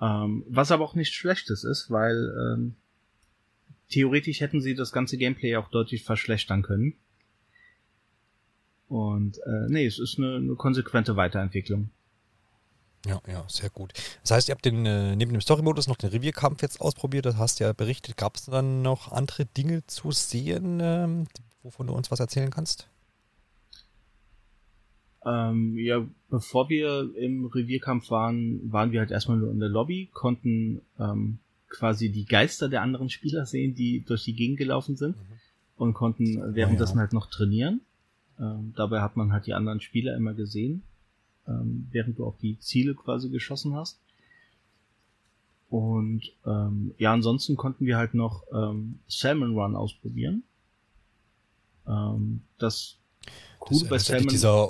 Ähm, 0.00 0.44
was 0.48 0.70
aber 0.70 0.84
auch 0.84 0.94
nichts 0.94 1.14
Schlechtes 1.14 1.64
ist, 1.64 1.90
weil 1.90 2.32
ähm, 2.54 2.76
theoretisch 3.88 4.40
hätten 4.40 4.60
sie 4.60 4.74
das 4.74 4.92
ganze 4.92 5.16
Gameplay 5.16 5.56
auch 5.56 5.68
deutlich 5.68 6.04
verschlechtern 6.04 6.62
können. 6.62 6.94
Und 8.88 9.38
äh, 9.38 9.66
nee, 9.68 9.86
es 9.86 9.98
ist 9.98 10.18
eine, 10.18 10.36
eine 10.36 10.54
konsequente 10.54 11.16
Weiterentwicklung. 11.16 11.90
Ja, 13.06 13.20
ja, 13.26 13.44
sehr 13.48 13.70
gut. 13.70 13.92
Das 14.22 14.32
heißt, 14.32 14.48
ihr 14.48 14.54
habt 14.54 14.64
den, 14.64 14.84
äh, 14.84 15.14
neben 15.14 15.32
dem 15.32 15.40
Story-Modus 15.40 15.86
noch 15.86 15.96
den 15.96 16.10
Revierkampf 16.10 16.62
jetzt 16.62 16.80
ausprobiert, 16.80 17.26
das 17.26 17.36
hast 17.36 17.60
du 17.60 17.64
ja 17.64 17.72
berichtet. 17.72 18.16
Gab 18.16 18.36
es 18.36 18.46
dann 18.46 18.82
noch 18.82 19.12
andere 19.12 19.46
Dinge 19.46 19.86
zu 19.86 20.10
sehen, 20.10 20.80
ähm, 20.80 21.26
wovon 21.62 21.86
du 21.86 21.92
uns 21.92 22.10
was 22.10 22.20
erzählen 22.20 22.50
kannst? 22.50 22.88
Ähm, 25.24 25.76
ja, 25.76 26.06
bevor 26.30 26.68
wir 26.68 27.10
im 27.16 27.46
Revierkampf 27.46 28.10
waren, 28.10 28.72
waren 28.72 28.92
wir 28.92 29.00
halt 29.00 29.10
erstmal 29.10 29.38
nur 29.38 29.50
in 29.50 29.60
der 29.60 29.68
Lobby, 29.68 30.08
konnten 30.12 30.80
ähm, 30.98 31.38
quasi 31.68 32.10
die 32.10 32.24
Geister 32.24 32.68
der 32.68 32.82
anderen 32.82 33.10
Spieler 33.10 33.44
sehen, 33.44 33.74
die 33.74 34.04
durch 34.04 34.24
die 34.24 34.34
Gegend 34.34 34.58
gelaufen 34.58 34.96
sind 34.96 35.16
mhm. 35.16 35.22
und 35.76 35.94
konnten 35.94 36.54
währenddessen 36.54 36.94
oh, 36.94 36.96
ja. 36.96 37.00
halt 37.00 37.12
noch 37.12 37.26
trainieren. 37.26 37.80
Ähm, 38.38 38.72
dabei 38.76 39.00
hat 39.00 39.16
man 39.16 39.32
halt 39.32 39.46
die 39.46 39.54
anderen 39.54 39.80
Spieler 39.80 40.16
immer 40.16 40.34
gesehen 40.34 40.82
ähm, 41.48 41.88
während 41.90 42.18
du 42.18 42.26
auf 42.26 42.36
die 42.38 42.58
Ziele 42.60 42.94
quasi 42.94 43.30
geschossen 43.30 43.74
hast. 43.74 43.98
Und 45.70 46.32
ähm, 46.46 46.94
ja, 46.98 47.12
ansonsten 47.12 47.56
konnten 47.56 47.86
wir 47.86 47.96
halt 47.96 48.14
noch 48.14 48.44
ähm, 48.52 49.00
Salmon 49.06 49.54
Run 49.54 49.74
ausprobieren. 49.74 50.42
Ähm, 51.86 52.42
das 52.58 52.97
Coole 53.58 53.80
das, 53.80 53.88
bei 53.88 53.96
das 53.96 54.06
Salmon 54.06 54.28
dieser 54.28 54.68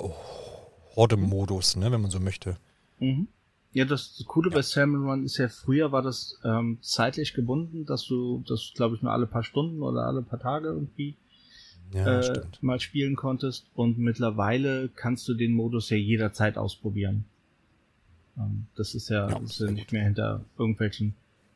Horde-Modus, 0.95 1.75
ne, 1.75 1.91
wenn 1.91 2.01
man 2.01 2.11
so 2.11 2.19
möchte. 2.19 2.57
Mhm. 2.99 3.27
Ja, 3.71 3.85
das, 3.85 4.17
das 4.17 4.25
Coole 4.25 4.49
ja. 4.49 4.55
bei 4.55 4.61
Salmon 4.61 5.07
Run 5.07 5.23
ist 5.23 5.37
ja, 5.37 5.47
früher 5.47 5.91
war 5.91 6.01
das 6.01 6.39
ähm, 6.43 6.79
zeitlich 6.81 7.33
gebunden, 7.33 7.85
dass 7.85 8.05
du 8.05 8.43
das, 8.47 8.71
glaube 8.75 8.95
ich, 8.95 9.01
nur 9.01 9.11
alle 9.11 9.27
paar 9.27 9.43
Stunden 9.43 9.83
oder 9.83 10.07
alle 10.07 10.23
paar 10.23 10.39
Tage 10.39 10.69
irgendwie 10.69 11.15
ja, 11.93 12.19
äh, 12.19 12.41
mal 12.61 12.79
spielen 12.79 13.15
konntest. 13.15 13.67
Und 13.75 13.99
mittlerweile 13.99 14.89
kannst 14.89 15.27
du 15.27 15.33
den 15.35 15.53
Modus 15.53 15.89
ja 15.89 15.97
jederzeit 15.97 16.57
ausprobieren. 16.57 17.25
Ähm, 18.37 18.65
das 18.75 18.95
ist 18.95 19.09
ja, 19.09 19.29
ja, 19.29 19.37
ist 19.39 19.59
ja 19.59 19.69
nicht 19.69 19.91
mehr 19.91 20.03
hinter 20.03 20.43
irgendwelchen 20.57 21.13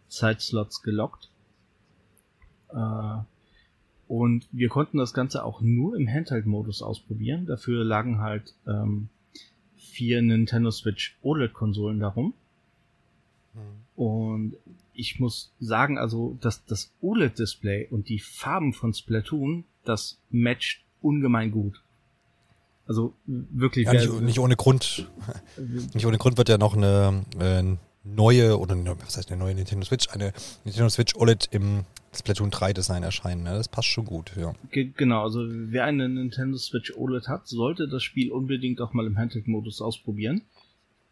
Zeitslots 0.08 0.84
gelockt. 0.84 1.30
Äh, 2.70 3.18
und 4.08 4.48
wir 4.52 4.70
konnten 4.70 4.98
das 4.98 5.14
Ganze 5.14 5.44
auch 5.44 5.62
nur 5.62 5.96
im 5.96 6.08
Handheld-Modus 6.08 6.82
ausprobieren. 6.82 7.46
Dafür 7.46 7.84
lagen 7.84 8.20
halt 8.20 8.54
ähm, 8.68 9.10
vier 9.76 10.22
Nintendo 10.22 10.72
Switch 10.72 11.18
OLED-Konsolen 11.22 12.00
darum. 12.00 12.34
Mhm. 13.54 14.04
Und 14.04 14.54
ich 14.94 15.20
muss 15.20 15.52
sagen, 15.60 15.98
also 15.98 16.38
das, 16.42 16.66
das 16.66 16.92
OLED-Display 17.02 17.88
und 17.90 18.10
die 18.10 18.20
Farben 18.20 18.74
von 18.74 18.94
Splatoon 18.94 19.66
das 19.84 20.18
matcht 20.30 20.82
ungemein 21.02 21.52
gut. 21.52 21.82
Also 22.88 23.14
wirklich. 23.26 23.86
Ja, 23.86 23.94
nicht, 23.94 24.22
nicht, 24.22 24.40
ohne 24.40 24.56
Grund. 24.56 25.10
nicht 25.94 26.06
ohne 26.06 26.18
Grund 26.18 26.38
wird 26.38 26.50
ja 26.50 26.58
noch 26.58 26.76
eine, 26.76 27.24
äh, 27.40 27.64
neue, 28.04 28.60
oder 28.60 28.76
was 29.00 29.18
heißt 29.18 29.32
eine 29.32 29.40
neue 29.40 29.56
Nintendo 29.56 29.86
Switch, 29.86 30.10
eine 30.10 30.34
Nintendo 30.66 30.90
Switch 30.90 31.16
OLED 31.16 31.50
im 31.52 31.86
Splatoon 32.14 32.52
3 32.52 32.74
Design 32.74 33.04
erscheinen. 33.04 33.44
Ne? 33.44 33.52
Das 33.52 33.68
passt 33.68 33.88
schon 33.88 34.06
gut, 34.06 34.34
ja. 34.36 34.54
genau, 34.72 35.24
also 35.24 35.42
wer 35.48 35.86
eine 35.86 36.10
Nintendo 36.10 36.58
Switch 36.58 36.96
OLED 36.96 37.28
hat, 37.28 37.48
sollte 37.48 37.88
das 37.88 38.04
Spiel 38.04 38.32
unbedingt 38.32 38.82
auch 38.82 38.94
mal 38.94 39.08
im 39.08 39.18
Handheld-Modus 39.18 39.82
ausprobieren. 39.82 40.42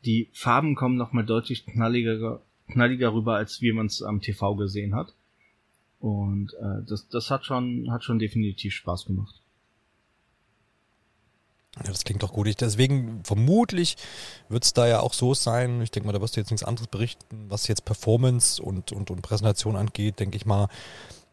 Die 0.05 0.29
Farben 0.33 0.75
kommen 0.75 0.97
nochmal 0.97 1.25
deutlich 1.25 1.65
knalliger, 1.65 2.41
knalliger 2.67 3.13
rüber, 3.13 3.35
als 3.35 3.61
wie 3.61 3.71
man 3.71 3.85
es 3.85 4.01
am 4.01 4.21
TV 4.21 4.55
gesehen 4.55 4.95
hat. 4.95 5.13
Und 5.99 6.53
äh, 6.55 6.83
das, 6.87 7.07
das 7.09 7.29
hat 7.29 7.45
schon, 7.45 7.91
hat 7.91 8.03
schon 8.03 8.17
definitiv 8.19 8.73
Spaß 8.73 9.05
gemacht. 9.05 9.40
Ja, 11.77 11.83
das 11.83 12.03
klingt 12.03 12.21
doch 12.21 12.33
gut. 12.33 12.47
Ich, 12.47 12.57
deswegen 12.57 13.23
vermutlich 13.23 13.95
wird 14.49 14.65
es 14.65 14.73
da 14.73 14.87
ja 14.87 14.99
auch 14.99 15.13
so 15.13 15.33
sein. 15.33 15.81
Ich 15.81 15.91
denke 15.91 16.07
mal, 16.07 16.13
da 16.13 16.21
wirst 16.21 16.35
du 16.35 16.41
jetzt 16.41 16.51
nichts 16.51 16.65
anderes 16.65 16.87
berichten, 16.87 17.45
was 17.47 17.67
jetzt 17.67 17.85
Performance 17.85 18.61
und, 18.61 18.91
und, 18.91 19.09
und 19.09 19.21
Präsentation 19.21 19.77
angeht, 19.77 20.19
denke 20.19 20.35
ich 20.35 20.45
mal. 20.45 20.67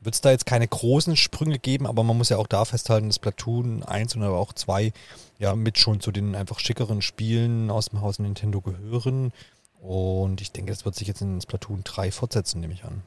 Wird 0.00 0.14
es 0.14 0.20
da 0.20 0.30
jetzt 0.30 0.46
keine 0.46 0.68
großen 0.68 1.16
Sprünge 1.16 1.58
geben, 1.58 1.88
aber 1.88 2.04
man 2.04 2.16
muss 2.16 2.28
ja 2.28 2.36
auch 2.36 2.46
da 2.46 2.64
festhalten, 2.64 3.08
dass 3.08 3.18
Platoon 3.18 3.82
1 3.82 4.14
und 4.14 4.22
aber 4.22 4.38
auch 4.38 4.52
2 4.52 4.92
ja 5.40 5.56
mit 5.56 5.76
schon 5.76 6.00
zu 6.00 6.12
den 6.12 6.36
einfach 6.36 6.60
schickeren 6.60 7.02
Spielen 7.02 7.68
aus 7.68 7.88
dem 7.88 8.00
Haus 8.00 8.20
Nintendo 8.20 8.60
gehören. 8.60 9.32
Und 9.80 10.40
ich 10.40 10.52
denke, 10.52 10.70
das 10.70 10.84
wird 10.84 10.94
sich 10.94 11.08
jetzt 11.08 11.20
in 11.20 11.40
Splatoon 11.40 11.82
3 11.82 12.12
fortsetzen, 12.12 12.60
nehme 12.60 12.74
ich 12.74 12.84
an. 12.84 13.02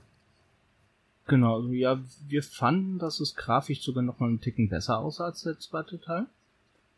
Genau, 1.28 1.56
also 1.56 1.72
ja, 1.72 1.98
wir 2.28 2.44
fanden, 2.44 3.00
dass 3.00 3.22
es 3.22 3.36
grafisch 3.36 3.84
sogar 3.84 4.04
noch 4.04 4.20
mal 4.20 4.28
einen 4.28 4.42
Ticken 4.42 4.68
besser 4.68 5.00
aussah 5.00 5.26
als 5.26 5.44
der 5.44 5.60
zweite 5.60 6.02
Teil. 6.02 6.28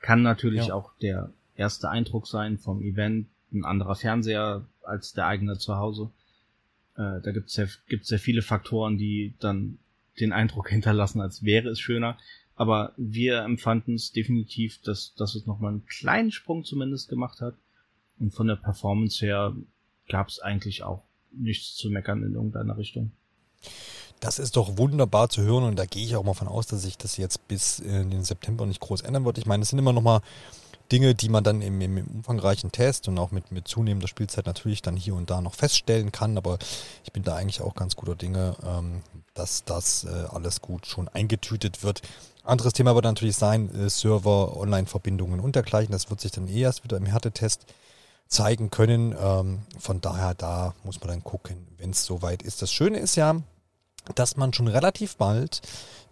Kann 0.04 0.22
natürlich 0.22 0.68
ja. 0.68 0.74
auch 0.74 0.92
der 1.02 1.32
erste 1.56 1.90
Eindruck 1.90 2.28
sein 2.28 2.58
vom 2.58 2.82
Event, 2.82 3.28
ein 3.54 3.64
anderer 3.64 3.96
Fernseher 3.96 4.66
als 4.84 5.14
der 5.14 5.28
eigene 5.28 5.58
zu 5.58 5.78
Hause. 5.78 6.12
Äh, 6.96 7.22
da 7.22 7.32
gibt 7.32 7.48
es 7.48 7.56
ja, 7.56 7.66
gibt's 7.88 8.10
ja 8.10 8.18
viele 8.18 8.42
Faktoren, 8.42 8.98
die 8.98 9.34
dann 9.40 9.80
den 10.20 10.34
Eindruck 10.34 10.70
hinterlassen, 10.76 11.22
als 11.22 11.44
wäre 11.44 11.70
es 11.70 11.80
schöner. 11.80 12.18
Aber 12.56 12.92
wir 12.98 13.44
empfanden 13.44 13.96
es 13.96 14.12
definitiv, 14.12 14.82
dass, 14.82 15.16
dass 15.16 15.36
es 15.36 15.46
nochmal 15.46 15.72
einen 15.72 15.86
kleinen 15.86 16.32
Sprung 16.32 16.66
zumindest 16.66 17.08
gemacht 17.08 17.40
hat. 17.40 17.56
Und 18.20 18.32
von 18.32 18.48
der 18.48 18.58
Performance 18.58 19.26
her 19.26 19.56
gab 20.10 20.28
es 20.28 20.40
eigentlich 20.40 20.84
auch 20.84 21.04
nichts 21.32 21.76
zu 21.76 21.90
meckern 21.90 22.24
in 22.24 22.34
irgendeiner 22.34 22.78
Richtung. 22.78 23.14
Das 24.24 24.40
ist 24.40 24.56
doch 24.56 24.78
wunderbar 24.78 25.28
zu 25.28 25.42
hören 25.42 25.66
und 25.66 25.76
da 25.78 25.86
gehe 25.86 26.06
ich 26.06 26.16
auch 26.16 26.24
mal 26.24 26.34
von 26.34 26.48
aus, 26.48 26.66
dass 26.66 26.84
sich 26.84 26.98
das 26.98 27.18
jetzt 27.18 27.46
bis 27.50 27.80
in 27.80 28.10
den 28.10 28.24
September 28.24 28.66
nicht 28.66 28.80
groß 28.80 29.02
ändern 29.02 29.26
wird. 29.26 29.38
Ich 29.38 29.46
meine, 29.46 29.64
es 29.64 29.70
sind 29.70 29.80
immer 29.80 29.92
noch 29.92 30.02
mal 30.02 30.22
Dinge, 30.94 31.14
die 31.14 31.28
man 31.28 31.44
dann 31.44 31.62
im, 31.62 31.82
im, 31.82 32.08
umfangreichen 32.08 32.72
Test 32.72 33.10
und 33.10 33.18
auch 33.18 33.32
mit, 33.32 33.52
mit 33.52 33.68
zunehmender 33.68 34.08
Spielzeit 34.08 34.46
natürlich 34.46 34.82
dann 34.82 34.96
hier 34.96 35.14
und 35.14 35.30
da 35.30 35.42
noch 35.42 35.56
feststellen 35.56 36.14
kann. 36.14 36.38
Aber 36.38 36.58
ich 37.04 37.12
bin 37.12 37.24
da 37.24 37.36
eigentlich 37.36 37.60
auch 37.60 37.76
ganz 37.76 37.98
guter 37.98 38.16
Dinge, 38.16 38.56
ähm, 38.66 39.02
dass 39.34 39.66
das 39.66 40.06
äh, 40.06 40.28
alles 40.30 40.62
gut 40.62 40.86
schon 40.86 41.10
eingetütet 41.10 41.84
wird. 41.84 42.02
Anderes 42.46 42.72
Thema 42.72 42.96
wird 42.96 43.04
natürlich 43.04 43.36
sein, 43.36 43.76
äh, 43.76 43.90
Server, 43.90 44.56
Online-Verbindungen 44.56 45.42
und 45.42 45.58
dergleichen. 45.58 45.92
Das 45.92 46.10
wird 46.10 46.22
sich 46.22 46.32
dann 46.32 46.48
eh 46.48 46.62
erst 46.62 46.86
wieder 46.86 46.96
im 46.96 47.08
Härtetest 47.08 47.66
zeigen 48.30 48.70
können. 48.70 49.14
Ähm, 49.22 49.64
von 49.78 50.00
daher, 50.00 50.34
da 50.34 50.76
muss 50.86 51.02
man 51.02 51.10
dann 51.10 51.26
gucken, 51.26 51.68
wenn 51.78 51.90
es 51.90 52.06
soweit 52.06 52.42
ist. 52.42 52.62
Das 52.62 52.72
Schöne 52.72 53.00
ist 53.00 53.18
ja, 53.18 53.36
dass 54.16 54.38
man 54.38 54.54
schon 54.54 54.68
relativ 54.68 55.18
bald, 55.18 55.62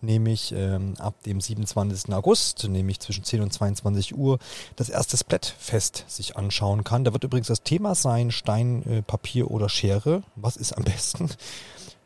nämlich 0.01 0.53
ähm, 0.55 0.95
ab 0.97 1.15
dem 1.25 1.41
27. 1.41 2.13
August, 2.13 2.67
nämlich 2.67 2.99
zwischen 2.99 3.23
10 3.23 3.41
und 3.41 3.53
22 3.53 4.17
Uhr, 4.17 4.39
das 4.75 4.89
erste 4.89 5.17
Splatfest 5.17 6.05
sich 6.07 6.37
anschauen 6.37 6.83
kann. 6.83 7.03
Da 7.03 7.13
wird 7.13 7.23
übrigens 7.23 7.47
das 7.47 7.63
Thema 7.63 7.95
sein, 7.95 8.31
Stein, 8.31 8.83
äh, 8.83 9.01
Papier 9.01 9.51
oder 9.51 9.69
Schere. 9.69 10.23
Was 10.35 10.57
ist 10.57 10.73
am 10.73 10.83
besten? 10.85 11.29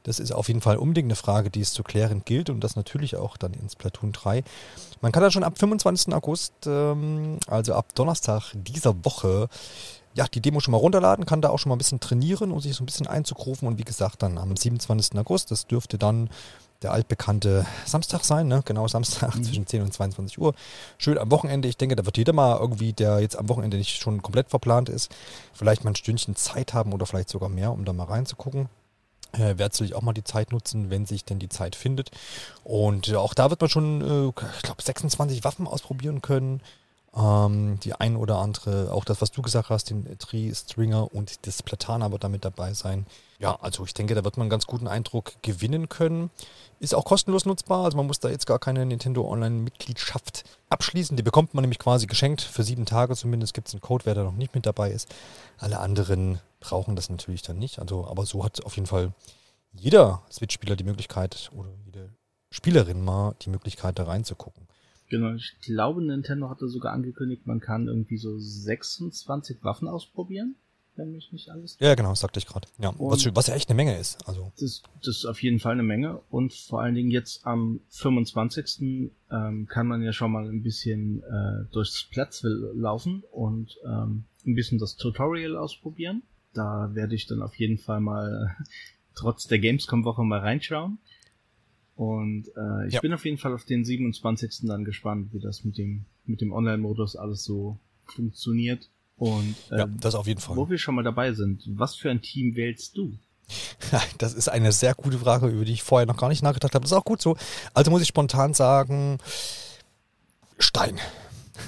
Das 0.06 0.19
ist 0.19 0.32
auf 0.32 0.50
jeden 0.50 0.62
Fall 0.62 0.78
unbedingt 0.78 1.08
eine 1.08 1.15
Frage, 1.15 1.50
die 1.50 1.62
es 1.62 1.74
zu 1.74 1.82
klären 1.82 2.21
gilt 2.26 2.52
und 2.52 2.63
das 2.63 2.76
natürlich 2.76 3.15
auch 3.15 3.38
dann 3.38 3.56
ins 3.56 3.76
Platoon 3.76 4.12
3. 4.12 4.43
Man 5.02 5.12
kann 5.12 5.24
da 5.24 5.32
schon 5.32 5.43
ab 5.43 5.58
25. 5.58 6.13
August, 6.13 6.54
ähm, 6.67 7.39
also 7.48 7.74
ab 7.74 7.88
Donnerstag 7.95 8.52
dieser 8.54 9.04
Woche, 9.04 9.50
ja, 10.15 10.25
die 10.28 10.41
Demo 10.41 10.62
schon 10.62 10.71
mal 10.71 10.78
runterladen, 10.78 11.25
kann 11.25 11.41
da 11.41 11.49
auch 11.49 11.60
schon 11.60 11.69
mal 11.69 11.75
ein 11.75 11.80
bisschen 11.80 11.99
trainieren, 11.99 12.51
um 12.51 12.62
sich 12.62 12.73
so 12.73 12.84
ein 12.84 12.86
bisschen 12.86 13.06
einzugrufen. 13.08 13.67
Und 13.67 13.78
wie 13.78 13.84
gesagt, 13.84 14.23
dann 14.23 14.38
am 14.38 14.56
27. 14.56 15.19
August, 15.19 15.51
das 15.51 15.67
dürfte 15.67 15.97
dann 15.97 16.30
der 16.82 16.93
altbekannte 16.93 17.65
Samstag 17.86 18.23
sein, 18.23 18.47
ne? 18.47 18.62
genau 18.63 18.88
Samstag 18.88 19.36
mhm. 19.36 19.43
zwischen 19.43 19.67
10 19.67 19.82
und 19.82 19.93
22 19.93 20.39
Uhr. 20.39 20.54
Schön 20.97 21.17
am 21.17 21.32
Wochenende. 21.32 21.67
Ich 21.67 21.78
denke, 21.78 21.95
da 21.95 22.06
wird 22.06 22.17
jeder 22.17 22.32
mal 22.32 22.58
irgendwie, 22.58 22.93
der 22.93 23.19
jetzt 23.19 23.38
am 23.38 23.49
Wochenende 23.49 23.78
nicht 23.78 24.01
schon 24.01 24.21
komplett 24.21 24.49
verplant 24.49 24.88
ist, 24.88 25.13
vielleicht 25.54 25.84
mal 25.84 25.91
ein 25.91 25.95
Stündchen 25.95 26.36
Zeit 26.36 26.73
haben 26.73 26.93
oder 26.93 27.06
vielleicht 27.06 27.30
sogar 27.30 27.49
mehr, 27.49 27.71
um 27.71 27.84
da 27.84 27.91
mal 27.91 28.06
reinzugucken. 28.06 28.69
Äh, 29.34 29.39
werde 29.39 29.63
natürlich 29.63 29.95
auch 29.95 30.01
mal 30.01 30.13
die 30.13 30.23
Zeit 30.23 30.51
nutzen, 30.51 30.89
wenn 30.89 31.06
sich 31.06 31.25
denn 31.25 31.39
die 31.39 31.49
Zeit 31.49 31.75
findet. 31.75 32.12
Und 32.63 33.13
auch 33.15 33.34
da 33.34 33.49
wird 33.49 33.60
man 33.60 33.69
schon, 33.69 34.01
äh, 34.01 34.28
ich 34.28 34.62
glaube, 34.63 34.82
26 34.82 35.43
Waffen 35.43 35.67
ausprobieren 35.67 36.21
können. 36.21 36.62
Ähm, 37.17 37.80
die 37.80 37.93
ein 37.93 38.17
oder 38.17 38.39
andere, 38.39 38.91
auch 38.91 39.06
das, 39.06 39.21
was 39.21 39.32
du 39.32 39.41
gesagt 39.41 39.69
hast, 39.69 39.89
den 39.89 40.17
Tree 40.19 40.54
Stringer 40.54 41.13
und 41.13 41.47
das 41.47 41.63
Platana 41.63 42.12
wird 42.12 42.25
damit 42.25 42.43
dabei 42.43 42.73
sein. 42.73 43.06
Ja, 43.39 43.58
also 43.62 43.86
ich 43.86 43.93
denke, 43.93 44.15
da 44.15 44.23
wird 44.25 44.36
man 44.36 44.45
einen 44.45 44.49
ganz 44.49 44.65
guten 44.65 44.88
Eindruck 44.88 45.34
gewinnen 45.41 45.88
können. 45.88 46.30
Ist 46.80 46.93
auch 46.93 47.06
kostenlos 47.06 47.45
nutzbar, 47.45 47.86
also 47.86 47.95
man 47.95 48.08
muss 48.08 48.19
da 48.19 48.30
jetzt 48.30 48.47
gar 48.47 48.60
keine 48.60 48.86
Nintendo 48.86 49.30
Online-Mitgliedschaft 49.30 50.43
abschließen. 50.69 51.15
Die 51.15 51.23
bekommt 51.23 51.54
man 51.54 51.62
nämlich 51.62 51.80
quasi 51.80 52.06
geschenkt. 52.06 52.41
Für 52.41 52.63
sieben 52.63 52.86
Tage 52.86 53.15
zumindest 53.15 53.54
gibt 53.54 53.69
es 53.69 53.73
einen 53.73 53.82
Code, 53.82 54.06
wer 54.06 54.15
da 54.15 54.23
noch 54.23 54.34
nicht 54.34 54.54
mit 54.54 54.65
dabei 54.65 54.91
ist. 54.91 55.08
Alle 55.58 55.80
anderen 55.80 56.39
brauchen 56.60 56.97
das 56.97 57.10
natürlich 57.10 57.43
dann 57.43 57.60
nicht. 57.60 57.80
Also, 57.80 58.08
aber 58.08 58.25
so 58.25 58.43
hat 58.43 58.65
auf 58.65 58.75
jeden 58.75 58.88
Fall 58.88 59.13
jeder 59.71 60.21
Switch-Spieler 60.30 60.75
die 60.75 60.84
Möglichkeit 60.84 61.49
oder 61.56 61.69
jede 61.86 62.10
Spielerin 62.49 63.04
mal 63.04 63.36
die 63.41 63.49
Möglichkeit, 63.49 63.99
da 63.99 64.04
reinzugucken. 64.04 64.67
Genau, 65.10 65.34
ich 65.36 65.56
glaube, 65.62 66.04
Nintendo 66.04 66.50
hatte 66.50 66.68
sogar 66.68 66.94
angekündigt, 66.94 67.46
man 67.46 67.60
kann 67.60 67.88
irgendwie 67.88 68.18
so 68.18 68.38
26 68.38 69.63
Waffen 69.63 69.88
ausprobieren, 69.88 70.56
wenn 70.96 71.12
mich 71.12 71.32
nicht 71.32 71.50
alles. 71.50 71.78
Ja, 71.80 71.94
genau, 71.94 72.15
sagte 72.15 72.39
ich 72.39 72.48
gerade. 72.48 72.68
Ja, 72.80 72.94
was, 72.98 73.24
was, 73.36 73.48
ja 73.48 73.56
echt 73.56 73.70
eine 73.70 73.76
Menge 73.76 73.98
ist. 73.98 74.28
Also. 74.28 74.52
Das, 74.60 74.82
das 75.04 75.18
ist 75.18 75.26
auf 75.26 75.44
jeden 75.44 75.60
Fall 75.60 75.74
eine 75.74 75.84
Menge 75.84 76.22
und 76.30 76.54
vor 76.54 76.82
allen 76.82 76.96
Dingen 76.96 77.12
jetzt 77.12 77.46
am 77.46 77.82
25. 77.89 79.12
Ähm, 79.32 79.68
kann 79.68 79.88
man 79.88 80.02
ja 80.02 80.12
schon 80.12 80.32
mal 80.32 80.48
ein 80.48 80.63
bisschen 80.63 81.22
äh, 81.24 81.72
durchs 81.72 82.06
Platzville 82.10 82.72
laufen 82.74 83.24
und 83.32 83.78
ähm, 83.86 84.26
ein 84.46 84.56
bisschen 84.56 84.80
das 84.80 84.96
Tutorial 84.96 85.56
ausprobieren. 85.56 86.24
Da 86.54 86.89
werde 86.94 87.15
ich 87.15 87.28
dann 87.28 87.41
auf 87.41 87.56
jeden 87.56 87.78
Fall 87.78 88.00
mal 88.00 88.56
trotz 89.15 89.48
der 89.48 89.60
Gamescom-Woche 89.60 90.24
mal 90.24 90.39
reinschauen. 90.39 90.98
Und 91.95 92.47
äh, 92.58 92.88
ich 92.88 92.93
ja. 92.95 93.01
bin 93.01 93.13
auf 93.13 93.23
jeden 93.25 93.38
Fall 93.38 93.53
auf 93.53 93.63
den 93.63 93.86
27. 93.86 94.62
dann 94.63 94.84
gespannt, 94.84 95.29
wie 95.31 95.39
das 95.39 95.63
mit 95.63 95.77
dem, 95.77 96.05
mit 96.25 96.41
dem 96.41 96.51
Online-Modus 96.51 97.15
alles 97.15 97.43
so 97.43 97.79
funktioniert. 98.03 98.89
Und 99.17 99.55
äh, 99.71 99.79
ja, 99.79 99.88
das 99.88 100.15
auf 100.15 100.27
jeden 100.27 100.41
Fall. 100.41 100.58
Wo 100.58 100.69
wir 100.69 100.77
schon 100.77 100.95
mal 100.95 101.03
dabei 101.03 101.31
sind, 101.31 101.63
was 101.67 101.95
für 101.95 102.12
ein 102.12 102.21
Team 102.21 102.55
wählst 102.55 102.97
du? 102.97 103.17
Das 104.17 104.34
ist 104.34 104.49
eine 104.49 104.71
sehr 104.71 104.95
gute 104.95 105.19
Frage, 105.19 105.47
über 105.47 105.65
die 105.65 105.73
ich 105.73 105.84
vorher 105.84 106.08
noch 106.08 106.17
gar 106.17 106.29
nicht 106.29 106.41
nachgedacht 106.41 106.73
habe. 106.73 106.84
Das 106.84 106.91
ist 106.91 106.97
auch 106.97 107.05
gut 107.05 107.21
so. 107.21 107.38
Also 107.73 107.91
muss 107.91 108.01
ich 108.01 108.08
spontan 108.08 108.53
sagen, 108.53 109.19
Stein. 110.58 110.99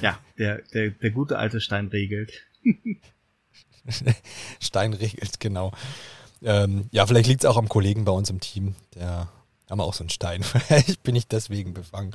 Ja, 0.01 0.17
der, 0.37 0.61
der, 0.73 0.89
der 0.91 1.11
gute 1.11 1.37
alte 1.37 1.61
Stein 1.61 1.87
regelt. 1.87 2.33
Stein 4.59 4.93
regelt, 4.93 5.39
genau. 5.39 5.71
Ähm, 6.41 6.87
ja, 6.91 7.05
vielleicht 7.05 7.27
liegt 7.27 7.43
es 7.43 7.45
auch 7.49 7.57
am 7.57 7.69
Kollegen 7.69 8.05
bei 8.05 8.11
uns 8.11 8.29
im 8.29 8.39
Team, 8.39 8.75
der 8.95 9.27
haben 9.69 9.79
wir 9.79 9.83
auch 9.83 9.93
so 9.93 10.03
einen 10.03 10.09
Stein. 10.09 10.43
ich 10.87 10.99
bin 10.99 11.13
nicht 11.13 11.31
deswegen 11.31 11.73
befangen. 11.73 12.13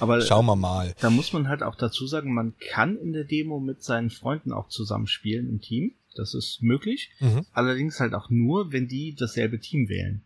Aber 0.00 0.20
schauen 0.20 0.46
wir 0.46 0.56
mal. 0.56 0.94
Da 1.00 1.10
muss 1.10 1.32
man 1.32 1.48
halt 1.48 1.62
auch 1.62 1.76
dazu 1.76 2.06
sagen, 2.06 2.34
man 2.34 2.54
kann 2.70 2.96
in 2.96 3.12
der 3.12 3.24
Demo 3.24 3.60
mit 3.60 3.82
seinen 3.82 4.10
Freunden 4.10 4.52
auch 4.52 4.68
zusammenspielen 4.68 5.48
im 5.48 5.60
Team. 5.60 5.94
Das 6.16 6.34
ist 6.34 6.62
möglich. 6.62 7.10
Mhm. 7.20 7.46
Allerdings 7.52 8.00
halt 8.00 8.14
auch 8.14 8.30
nur, 8.30 8.72
wenn 8.72 8.88
die 8.88 9.14
dasselbe 9.14 9.60
Team 9.60 9.88
wählen. 9.88 10.24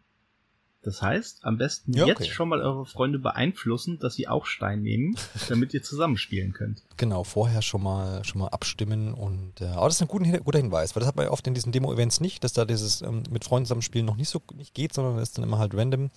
Das 0.85 1.01
heißt, 1.01 1.45
am 1.45 1.57
besten 1.57 1.95
ja, 1.95 2.05
jetzt 2.05 2.29
schon 2.29 2.51
mal 2.51 2.61
eure 2.61 2.85
Freunde 2.85 3.19
beeinflussen, 3.19 3.99
dass 3.99 4.15
sie 4.15 4.29
auch 4.29 4.45
Stein 4.45 4.83
nehmen, 4.83 5.17
damit 5.49 5.73
ihr 5.73 5.83
zusammenspielen 5.83 6.53
könnt. 6.53 6.83
Genau, 6.99 7.25
vorher 7.25 7.63
schon 7.63 7.83
mal 7.83 8.23
schon 8.25 8.43
mal 8.43 8.49
abstimmen 8.49 9.15
und 9.15 9.63
äh, 9.63 9.67
aber 9.67 9.87
das 9.87 9.97
ist 9.97 10.03
ein 10.03 10.09
guter, 10.09 10.39
guter 10.41 10.59
Hinweis, 10.59 10.95
weil 10.95 11.01
das 11.01 11.09
hat 11.09 11.17
man 11.17 11.25
ja 11.25 11.33
oft 11.33 11.47
in 11.47 11.55
diesen 11.55 11.73
Demo-Events 11.73 12.21
nicht, 12.21 12.45
dass 12.45 12.53
da 12.53 12.67
dieses 12.67 13.01
ähm, 13.01 13.23
mit 13.31 13.45
Freunden 13.45 13.65
zusammenspielen 13.65 14.07
noch 14.07 14.17
nicht 14.17 14.29
so 14.29 14.43
nicht 14.55 14.75
geht, 14.75 14.93
sondern 14.93 15.17
es 15.17 15.31
ist 15.31 15.39
dann 15.39 15.45
immer 15.45 15.59
halt 15.59 15.75
random 15.75 16.11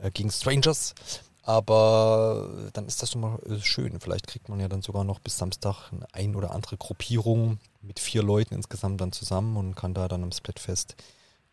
äh, 0.00 0.10
gegen 0.10 0.30
Strangers. 0.30 0.94
Aber 1.42 2.70
dann 2.72 2.86
ist 2.86 3.02
das 3.02 3.12
schon 3.12 3.20
mal 3.20 3.38
äh, 3.46 3.60
schön. 3.60 4.00
Vielleicht 4.00 4.26
kriegt 4.26 4.48
man 4.48 4.58
ja 4.58 4.68
dann 4.68 4.82
sogar 4.82 5.04
noch 5.04 5.20
bis 5.20 5.38
Samstag 5.38 5.92
eine 5.92 6.06
ein 6.12 6.34
oder 6.34 6.50
andere 6.50 6.76
Gruppierung 6.76 7.58
mit 7.82 8.00
vier 8.00 8.22
Leuten 8.22 8.54
insgesamt 8.54 9.00
dann 9.00 9.12
zusammen 9.12 9.56
und 9.56 9.76
kann 9.76 9.94
da 9.94 10.08
dann 10.08 10.24
am 10.24 10.32
Splatfest 10.32 10.96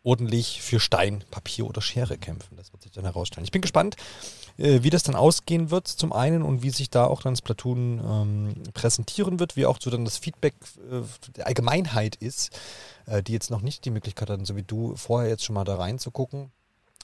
ordentlich 0.04 0.62
für 0.62 0.78
Stein, 0.78 1.24
Papier 1.30 1.66
oder 1.66 1.80
Schere 1.80 2.16
kämpfen. 2.18 2.56
Das 2.56 2.72
wird 2.72 2.82
sich 2.82 2.92
dann 2.92 3.04
herausstellen. 3.04 3.44
Ich 3.44 3.50
bin 3.50 3.62
gespannt, 3.62 3.96
äh, 4.58 4.82
wie 4.82 4.90
das 4.90 5.02
dann 5.02 5.16
ausgehen 5.16 5.70
wird 5.70 5.88
zum 5.88 6.12
einen 6.12 6.42
und 6.42 6.62
wie 6.62 6.70
sich 6.70 6.90
da 6.90 7.06
auch 7.06 7.22
dann 7.22 7.34
Splatoon 7.34 8.00
ähm, 8.04 8.54
präsentieren 8.74 9.40
wird, 9.40 9.56
wie 9.56 9.66
auch 9.66 9.78
so 9.80 9.90
dann 9.90 10.04
das 10.04 10.18
Feedback 10.18 10.54
äh, 10.90 11.00
der 11.36 11.46
Allgemeinheit 11.46 12.16
ist, 12.16 12.56
äh, 13.06 13.22
die 13.22 13.32
jetzt 13.32 13.50
noch 13.50 13.62
nicht 13.62 13.84
die 13.84 13.90
Möglichkeit 13.90 14.30
hatten, 14.30 14.44
so 14.44 14.54
wie 14.54 14.62
du 14.62 14.94
vorher 14.94 15.30
jetzt 15.30 15.44
schon 15.44 15.54
mal 15.54 15.64
da 15.64 15.76
reinzugucken. 15.76 16.52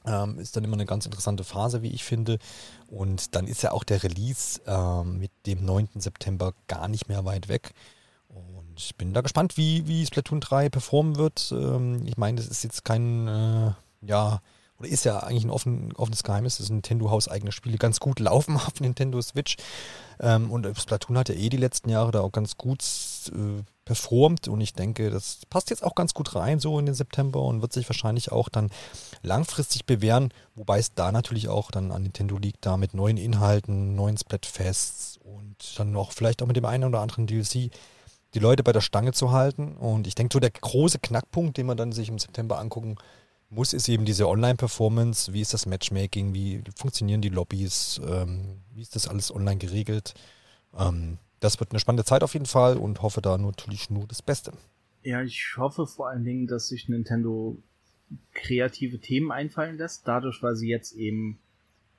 Ähm, 0.06 0.38
ist 0.38 0.56
dann 0.56 0.64
immer 0.64 0.74
eine 0.74 0.86
ganz 0.86 1.04
interessante 1.04 1.44
Phase, 1.44 1.82
wie 1.82 1.90
ich 1.90 2.04
finde. 2.04 2.38
Und 2.88 3.34
dann 3.34 3.46
ist 3.46 3.62
ja 3.62 3.72
auch 3.72 3.84
der 3.84 4.02
Release 4.02 4.60
ähm, 4.66 5.18
mit 5.18 5.30
dem 5.46 5.64
9. 5.64 5.88
September 5.96 6.54
gar 6.68 6.88
nicht 6.88 7.08
mehr 7.08 7.24
weit 7.24 7.48
weg. 7.48 7.74
Ich 8.82 8.96
bin 8.96 9.12
da 9.12 9.20
gespannt, 9.20 9.58
wie, 9.58 9.86
wie 9.86 10.06
Splatoon 10.06 10.40
3 10.40 10.70
performen 10.70 11.16
wird. 11.16 11.52
Ähm, 11.52 12.06
ich 12.06 12.16
meine, 12.16 12.38
das 12.38 12.46
ist 12.46 12.64
jetzt 12.64 12.82
kein, 12.82 13.28
äh, 13.28 13.72
ja, 14.00 14.40
oder 14.78 14.88
ist 14.88 15.04
ja 15.04 15.18
eigentlich 15.18 15.44
ein 15.44 15.50
offen, 15.50 15.92
offenes 15.96 16.22
Geheimnis, 16.22 16.56
dass 16.56 16.70
Nintendo 16.70 17.10
hauseigene 17.10 17.52
Spiele 17.52 17.76
ganz 17.76 18.00
gut 18.00 18.18
laufen 18.20 18.56
auf 18.56 18.80
Nintendo 18.80 19.20
Switch. 19.20 19.56
Ähm, 20.18 20.50
und 20.50 20.66
Splatoon 20.78 21.18
hat 21.18 21.28
ja 21.28 21.34
eh 21.34 21.50
die 21.50 21.58
letzten 21.58 21.90
Jahre 21.90 22.10
da 22.10 22.20
auch 22.22 22.32
ganz 22.32 22.56
gut 22.56 22.82
äh, 23.32 23.62
performt 23.84 24.48
und 24.48 24.60
ich 24.62 24.72
denke, 24.72 25.10
das 25.10 25.40
passt 25.50 25.68
jetzt 25.68 25.82
auch 25.82 25.94
ganz 25.94 26.14
gut 26.14 26.34
rein 26.34 26.60
so 26.60 26.78
in 26.78 26.86
den 26.86 26.94
September 26.94 27.42
und 27.42 27.60
wird 27.60 27.72
sich 27.72 27.88
wahrscheinlich 27.88 28.32
auch 28.32 28.48
dann 28.48 28.70
langfristig 29.22 29.84
bewähren, 29.84 30.32
wobei 30.54 30.78
es 30.78 30.94
da 30.94 31.12
natürlich 31.12 31.48
auch 31.48 31.70
dann 31.70 31.90
an 31.92 32.04
Nintendo 32.04 32.38
liegt, 32.38 32.64
da 32.64 32.76
mit 32.76 32.94
neuen 32.94 33.16
Inhalten, 33.16 33.94
neuen 33.94 34.16
Splatfests 34.16 35.18
und 35.22 35.78
dann 35.78 35.96
auch 35.96 36.12
vielleicht 36.12 36.40
auch 36.42 36.46
mit 36.46 36.56
dem 36.56 36.66
einen 36.66 36.84
oder 36.84 37.00
anderen 37.00 37.26
DLC 37.26 37.70
die 38.34 38.38
Leute 38.38 38.62
bei 38.62 38.72
der 38.72 38.80
Stange 38.80 39.12
zu 39.12 39.32
halten. 39.32 39.76
Und 39.76 40.06
ich 40.06 40.14
denke, 40.14 40.32
so 40.32 40.40
der 40.40 40.50
große 40.50 40.98
Knackpunkt, 40.98 41.56
den 41.56 41.66
man 41.66 41.76
dann 41.76 41.92
sich 41.92 42.08
im 42.08 42.18
September 42.18 42.58
angucken 42.58 42.96
muss, 43.48 43.72
ist 43.72 43.88
eben 43.88 44.04
diese 44.04 44.28
Online-Performance. 44.28 45.32
Wie 45.32 45.40
ist 45.40 45.52
das 45.52 45.66
Matchmaking? 45.66 46.34
Wie 46.34 46.62
funktionieren 46.76 47.20
die 47.20 47.28
Lobbys? 47.28 48.00
Ähm, 48.06 48.60
wie 48.72 48.82
ist 48.82 48.94
das 48.94 49.08
alles 49.08 49.34
online 49.34 49.58
geregelt? 49.58 50.14
Ähm, 50.78 51.18
das 51.40 51.58
wird 51.58 51.72
eine 51.72 51.80
spannende 51.80 52.04
Zeit 52.04 52.22
auf 52.22 52.34
jeden 52.34 52.46
Fall 52.46 52.76
und 52.76 53.02
hoffe 53.02 53.20
da 53.20 53.36
natürlich 53.36 53.90
nur 53.90 54.06
das 54.06 54.22
Beste. 54.22 54.52
Ja, 55.02 55.22
ich 55.22 55.54
hoffe 55.56 55.86
vor 55.86 56.08
allen 56.08 56.24
Dingen, 56.24 56.46
dass 56.46 56.68
sich 56.68 56.88
Nintendo 56.88 57.56
kreative 58.34 58.98
Themen 58.98 59.32
einfallen 59.32 59.78
lässt, 59.78 60.06
dadurch, 60.06 60.42
weil 60.42 60.56
sie 60.56 60.68
jetzt 60.68 60.92
eben 60.92 61.38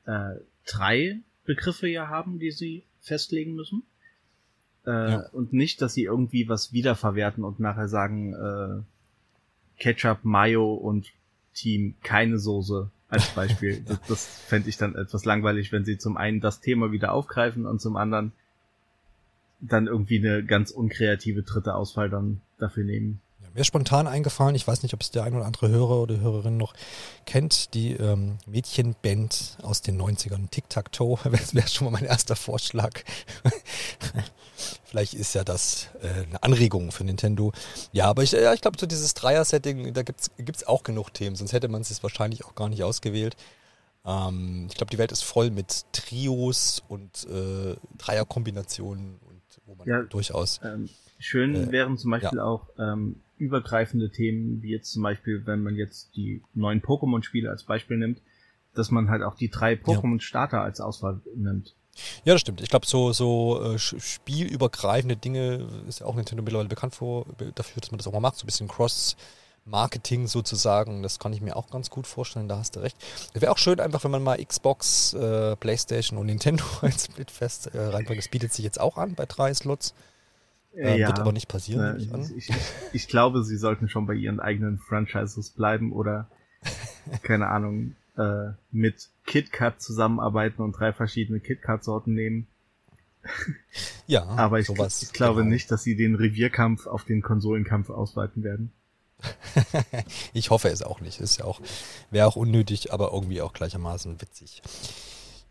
äh, 0.06 0.36
drei 0.66 1.20
Begriffe 1.46 1.88
ja 1.88 2.08
haben, 2.08 2.40
die 2.40 2.52
sie 2.52 2.84
festlegen 3.00 3.56
müssen. 3.56 3.84
Äh, 4.86 4.90
ja. 5.12 5.30
Und 5.32 5.54
nicht, 5.54 5.82
dass 5.82 5.94
sie 5.94 6.04
irgendwie 6.04 6.50
was 6.50 6.74
wiederverwerten 6.74 7.44
und 7.44 7.60
nachher 7.60 7.88
sagen, 7.88 8.34
äh, 8.34 8.82
Ketchup, 9.82 10.20
Mayo 10.24 10.74
und 10.74 11.12
Team 11.54 11.96
keine 12.04 12.40
Soße 12.40 12.90
als 13.10 13.30
Beispiel. 13.30 13.84
das 13.88 14.00
das 14.08 14.26
fände 14.26 14.70
ich 14.70 14.78
dann 14.78 14.96
etwas 14.96 15.26
langweilig, 15.26 15.72
wenn 15.72 15.86
sie 15.86 15.98
zum 15.98 16.18
einen 16.18 16.40
das 16.40 16.62
Thema 16.62 16.92
wieder 16.92 17.14
aufgreifen 17.14 17.66
und 17.66 17.82
zum 17.82 17.96
anderen 17.96 18.32
dann 19.60 19.88
irgendwie 19.88 20.18
eine 20.18 20.44
ganz 20.44 20.72
unkreative 20.72 21.44
dritte 21.44 21.76
Auswahl 21.76 22.10
dann 22.10 22.42
dafür 22.58 22.84
nehmen. 22.84 23.22
Mir 23.54 23.62
ist 23.62 23.68
spontan 23.68 24.08
eingefallen, 24.08 24.56
ich 24.56 24.68
weiß 24.68 24.84
nicht, 24.84 24.94
ob 24.94 25.02
es 25.02 25.12
der 25.12 25.24
ein 25.24 25.36
oder 25.36 25.46
andere 25.46 25.70
Hörer 25.70 26.02
oder 26.02 26.20
Hörerin 26.20 26.58
noch 26.58 26.74
kennt, 27.26 27.74
die 27.74 27.94
ähm, 27.94 28.38
Mädchenband 28.46 29.58
aus 29.62 29.82
den 29.82 30.02
90ern, 30.02 30.50
Tic-Tac-Toe, 30.50 31.20
das 31.32 31.54
wäre 31.54 31.68
schon 31.68 31.86
mal 31.86 31.92
mein 31.92 32.06
erster 32.06 32.36
Vorschlag. 32.36 33.04
Vielleicht 34.86 35.14
ist 35.14 35.34
ja 35.34 35.44
das 35.44 35.90
äh, 36.02 36.26
eine 36.28 36.44
Anregung 36.44 36.92
für 36.92 37.04
Nintendo. 37.04 37.52
Ja, 37.92 38.06
aber 38.06 38.24
ich, 38.24 38.32
ja, 38.32 38.54
ich 38.54 38.62
glaube, 38.62 38.78
so 38.80 38.86
dieses 38.86 39.14
Dreier-Setting, 39.14 39.94
da 39.94 40.04
gibt 40.04 40.22
es 40.56 40.68
auch 40.68 40.84
genug 40.84 41.14
Themen, 41.14 41.36
sonst 41.36 41.54
hätte 41.54 41.68
man 41.68 41.82
es 41.82 42.04
wahrscheinlich 42.04 42.46
auch 42.46 42.56
gar 42.56 42.70
nicht 42.70 42.84
ausgewählt. 42.84 43.36
Ähm, 44.06 44.68
ich 44.70 44.78
glaube, 44.78 44.92
die 44.92 44.98
Welt 44.98 45.12
ist 45.12 45.24
voll 45.24 45.52
mit 45.52 45.86
Trios 45.92 46.82
und 46.88 47.28
äh, 47.30 47.76
Dreierkombinationen 47.98 49.20
wo 49.72 49.76
man 49.76 49.88
ja, 49.88 50.02
durchaus. 50.04 50.60
Ähm, 50.64 50.90
schön 51.20 51.56
äh, 51.56 51.72
wären 51.72 51.98
zum 51.98 52.12
Beispiel 52.12 52.38
ja. 52.40 52.44
auch 52.44 52.68
ähm, 52.78 53.22
übergreifende 53.42 54.12
Themen, 54.12 54.62
wie 54.62 54.70
jetzt 54.70 54.92
zum 54.92 55.04
Beispiel, 55.04 55.46
wenn 55.46 55.62
man 55.64 55.76
jetzt 55.76 56.16
die 56.16 56.42
neuen 56.54 56.82
Pokémon-Spiele 56.82 57.50
als 57.50 57.64
Beispiel 57.64 57.98
nimmt, 57.98 58.22
dass 58.74 58.92
man 58.92 59.10
halt 59.10 59.24
auch 59.24 59.36
die 59.36 59.50
drei 59.50 59.74
Pokémon-Starter 59.74 60.62
als 60.62 60.80
Auswahl 60.80 61.22
nimmt. 61.36 61.76
Ja, 62.24 62.34
das 62.34 62.42
stimmt. 62.42 62.62
Ich 62.62 62.70
glaube, 62.70 62.86
so, 62.86 63.12
so 63.12 63.74
äh, 63.74 63.78
spielübergreifende 63.78 65.18
Dinge 65.18 65.68
ist 65.88 66.00
ja 66.00 66.06
auch 66.06 66.16
Nintendo 66.16 66.42
mittlerweile 66.42 66.70
bekannt 66.70 66.96
vor, 66.96 67.26
dafür, 67.56 67.82
dass 67.82 67.92
man 67.92 67.98
das 67.98 68.08
auch 68.08 68.14
mal 68.14 68.22
macht. 68.22 68.38
So 68.38 68.44
ein 68.44 68.48
bisschen 68.48 68.68
Cross- 68.70 69.18
Marketing 69.66 70.28
sozusagen. 70.28 71.04
Das 71.04 71.20
kann 71.20 71.34
ich 71.34 71.42
mir 71.42 71.56
auch 71.56 71.70
ganz 71.70 71.90
gut 71.90 72.08
vorstellen, 72.08 72.48
da 72.48 72.58
hast 72.58 72.76
du 72.76 72.80
recht. 72.80 72.98
Es 73.34 73.42
wäre 73.42 73.52
auch 73.52 73.58
schön 73.58 73.80
einfach, 73.80 74.04
wenn 74.04 74.12
man 74.12 74.24
mal 74.24 74.44
Xbox, 74.44 75.14
äh, 75.14 75.56
Playstation 75.56 76.18
und 76.18 76.26
Nintendo 76.28 76.64
als 76.82 77.06
Splitfest 77.06 77.68
äh, 77.68 77.80
reinbringt. 77.80 78.20
Das 78.20 78.30
bietet 78.30 78.54
sich 78.54 78.66
jetzt 78.66 78.80
auch 78.80 78.98
an 78.98 79.14
bei 79.16 79.26
drei 79.26 79.54
Slots. 79.54 79.94
Ähm, 80.76 81.00
ja, 81.00 81.08
wird 81.08 81.20
aber 81.20 81.34
nicht 81.34 81.50
passieren, 81.50 81.98
äh, 81.98 82.02
ich, 82.02 82.38
ich, 82.38 82.50
ich, 82.50 82.56
ich, 82.94 83.08
glaube, 83.08 83.44
sie 83.44 83.58
sollten 83.58 83.90
schon 83.90 84.06
bei 84.06 84.14
ihren 84.14 84.40
eigenen 84.40 84.78
Franchises 84.78 85.50
bleiben 85.50 85.92
oder, 85.92 86.30
keine 87.24 87.48
Ahnung, 87.48 87.96
äh, 88.18 88.52
mit 88.72 89.10
KitKat 89.26 89.82
zusammenarbeiten 89.82 90.62
und 90.62 90.74
drei 90.74 90.94
verschiedene 90.94 91.40
KitKat-Sorten 91.40 92.14
nehmen. 92.14 92.48
ja, 94.08 94.24
aber 94.38 94.60
ich, 94.60 94.68
sowas, 94.68 95.04
ich 95.04 95.12
glaube 95.14 95.42
genau. 95.42 95.52
nicht, 95.52 95.70
dass 95.72 95.84
sie 95.84 95.96
den 95.96 96.16
Revierkampf 96.16 96.88
auf 96.88 97.04
den 97.04 97.22
Konsolenkampf 97.22 97.90
ausweiten 97.90 98.44
werden. 98.44 98.72
ich 100.34 100.50
hoffe 100.50 100.70
es 100.70 100.82
auch 100.82 101.02
nicht. 101.02 101.20
Ist 101.20 101.38
ja 101.38 101.46
auch, 101.46 101.62
wäre 102.10 102.28
auch 102.28 102.36
unnötig, 102.36 102.94
aber 102.94 103.12
irgendwie 103.14 103.42
auch 103.42 103.54
gleichermaßen 103.54 104.22
witzig. 104.22 104.62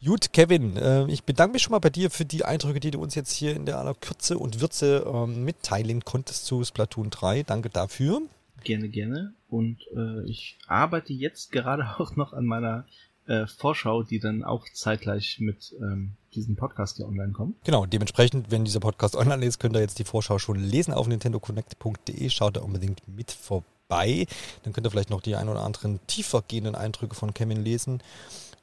Gut, 0.02 0.32
Kevin, 0.32 0.78
äh, 0.78 1.06
ich 1.08 1.24
bedanke 1.24 1.52
mich 1.52 1.62
schon 1.62 1.72
mal 1.72 1.78
bei 1.78 1.90
dir 1.90 2.10
für 2.10 2.24
die 2.24 2.44
Eindrücke, 2.44 2.80
die 2.80 2.90
du 2.90 3.00
uns 3.00 3.14
jetzt 3.14 3.32
hier 3.32 3.54
in 3.54 3.66
der 3.66 3.78
aller 3.78 3.94
Kürze 3.94 4.38
und 4.38 4.62
Würze 4.62 5.04
ähm, 5.06 5.44
mitteilen 5.44 6.04
konntest 6.06 6.46
zu 6.46 6.64
Splatoon 6.64 7.10
3. 7.10 7.42
Danke 7.42 7.68
dafür. 7.68 8.22
Gerne, 8.64 8.88
gerne. 8.88 9.34
Und 9.50 9.78
äh, 9.94 10.24
ich 10.26 10.58
arbeite 10.66 11.12
jetzt 11.12 11.52
gerade 11.52 11.84
auch 11.98 12.16
noch 12.16 12.32
an 12.32 12.46
meiner 12.46 12.86
äh, 13.26 13.46
Vorschau, 13.46 14.02
die 14.02 14.20
dann 14.20 14.42
auch 14.42 14.66
zeitgleich 14.72 15.38
mit 15.38 15.74
ähm, 15.78 16.12
diesem 16.34 16.56
Podcast 16.56 16.96
hier 16.96 17.06
online 17.06 17.32
kommt. 17.32 17.62
Genau, 17.64 17.84
dementsprechend, 17.84 18.50
wenn 18.50 18.64
dieser 18.64 18.80
Podcast 18.80 19.16
online 19.16 19.44
ist, 19.44 19.58
könnt 19.58 19.76
ihr 19.76 19.80
jetzt 19.80 19.98
die 19.98 20.04
Vorschau 20.04 20.38
schon 20.38 20.58
lesen 20.58 20.94
auf 20.94 21.08
nintendoconnect.de. 21.08 22.30
Schaut 22.30 22.56
da 22.56 22.62
unbedingt 22.62 23.02
mit 23.06 23.32
vorbei. 23.32 24.26
Dann 24.62 24.72
könnt 24.72 24.86
ihr 24.86 24.90
vielleicht 24.90 25.10
noch 25.10 25.20
die 25.20 25.36
ein 25.36 25.50
oder 25.50 25.60
anderen 25.60 26.00
tiefer 26.06 26.42
gehenden 26.48 26.74
Eindrücke 26.74 27.14
von 27.14 27.34
Kevin 27.34 27.62
lesen. 27.62 28.02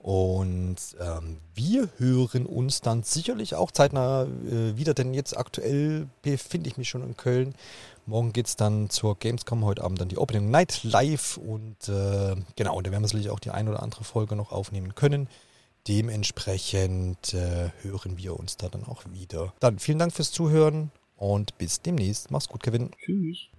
Und 0.08 0.78
ähm, 1.02 1.36
wir 1.54 1.89
hören 1.98 2.46
uns 2.46 2.80
dann 2.80 3.04
sicherlich 3.04 3.56
auch 3.56 3.72
zeitnah 3.72 4.24
äh, 4.24 4.78
wieder, 4.78 4.93
denn 4.93 5.13
jetzt 5.13 5.38
aktuell 5.38 6.08
befinde 6.22 6.70
ich 6.70 6.78
mich 6.78 6.88
schon 6.88 7.04
in 7.04 7.17
Köln. 7.17 7.56
Morgen 8.06 8.32
geht 8.32 8.48
es 8.48 8.56
dann 8.56 8.89
zur 8.89 9.20
Gamescom, 9.20 9.65
heute 9.65 9.84
Abend 9.84 10.00
dann 10.00 10.08
die 10.08 10.17
Opening 10.17 10.50
Night 10.50 10.86
live 10.86 11.36
und 11.36 11.89
äh, 11.89 12.38
genau, 12.56 12.80
da 12.80 12.89
werden 12.89 13.04
wir 13.04 13.10
sicherlich 13.10 13.32
auch 13.32 13.41
die 13.41 13.52
ein 13.52 13.67
oder 13.67 13.84
andere 13.84 14.06
Folge 14.06 14.38
noch 14.38 14.54
aufnehmen 14.54 14.96
können. 14.96 15.28
Dementsprechend 15.89 17.34
äh, 17.34 17.72
hören 17.82 18.17
wir 18.17 18.39
uns 18.39 18.56
da 18.56 18.70
dann 18.70 18.86
auch 18.86 19.04
wieder. 19.12 19.52
Dann 19.60 19.78
vielen 19.78 20.00
Dank 20.00 20.13
fürs 20.13 20.32
Zuhören 20.32 20.89
und 21.17 21.58
bis 21.58 21.82
demnächst. 21.82 22.32
Mach's 22.32 22.48
gut, 22.48 22.63
Kevin. 22.63 22.91
Tschüss. 23.04 23.50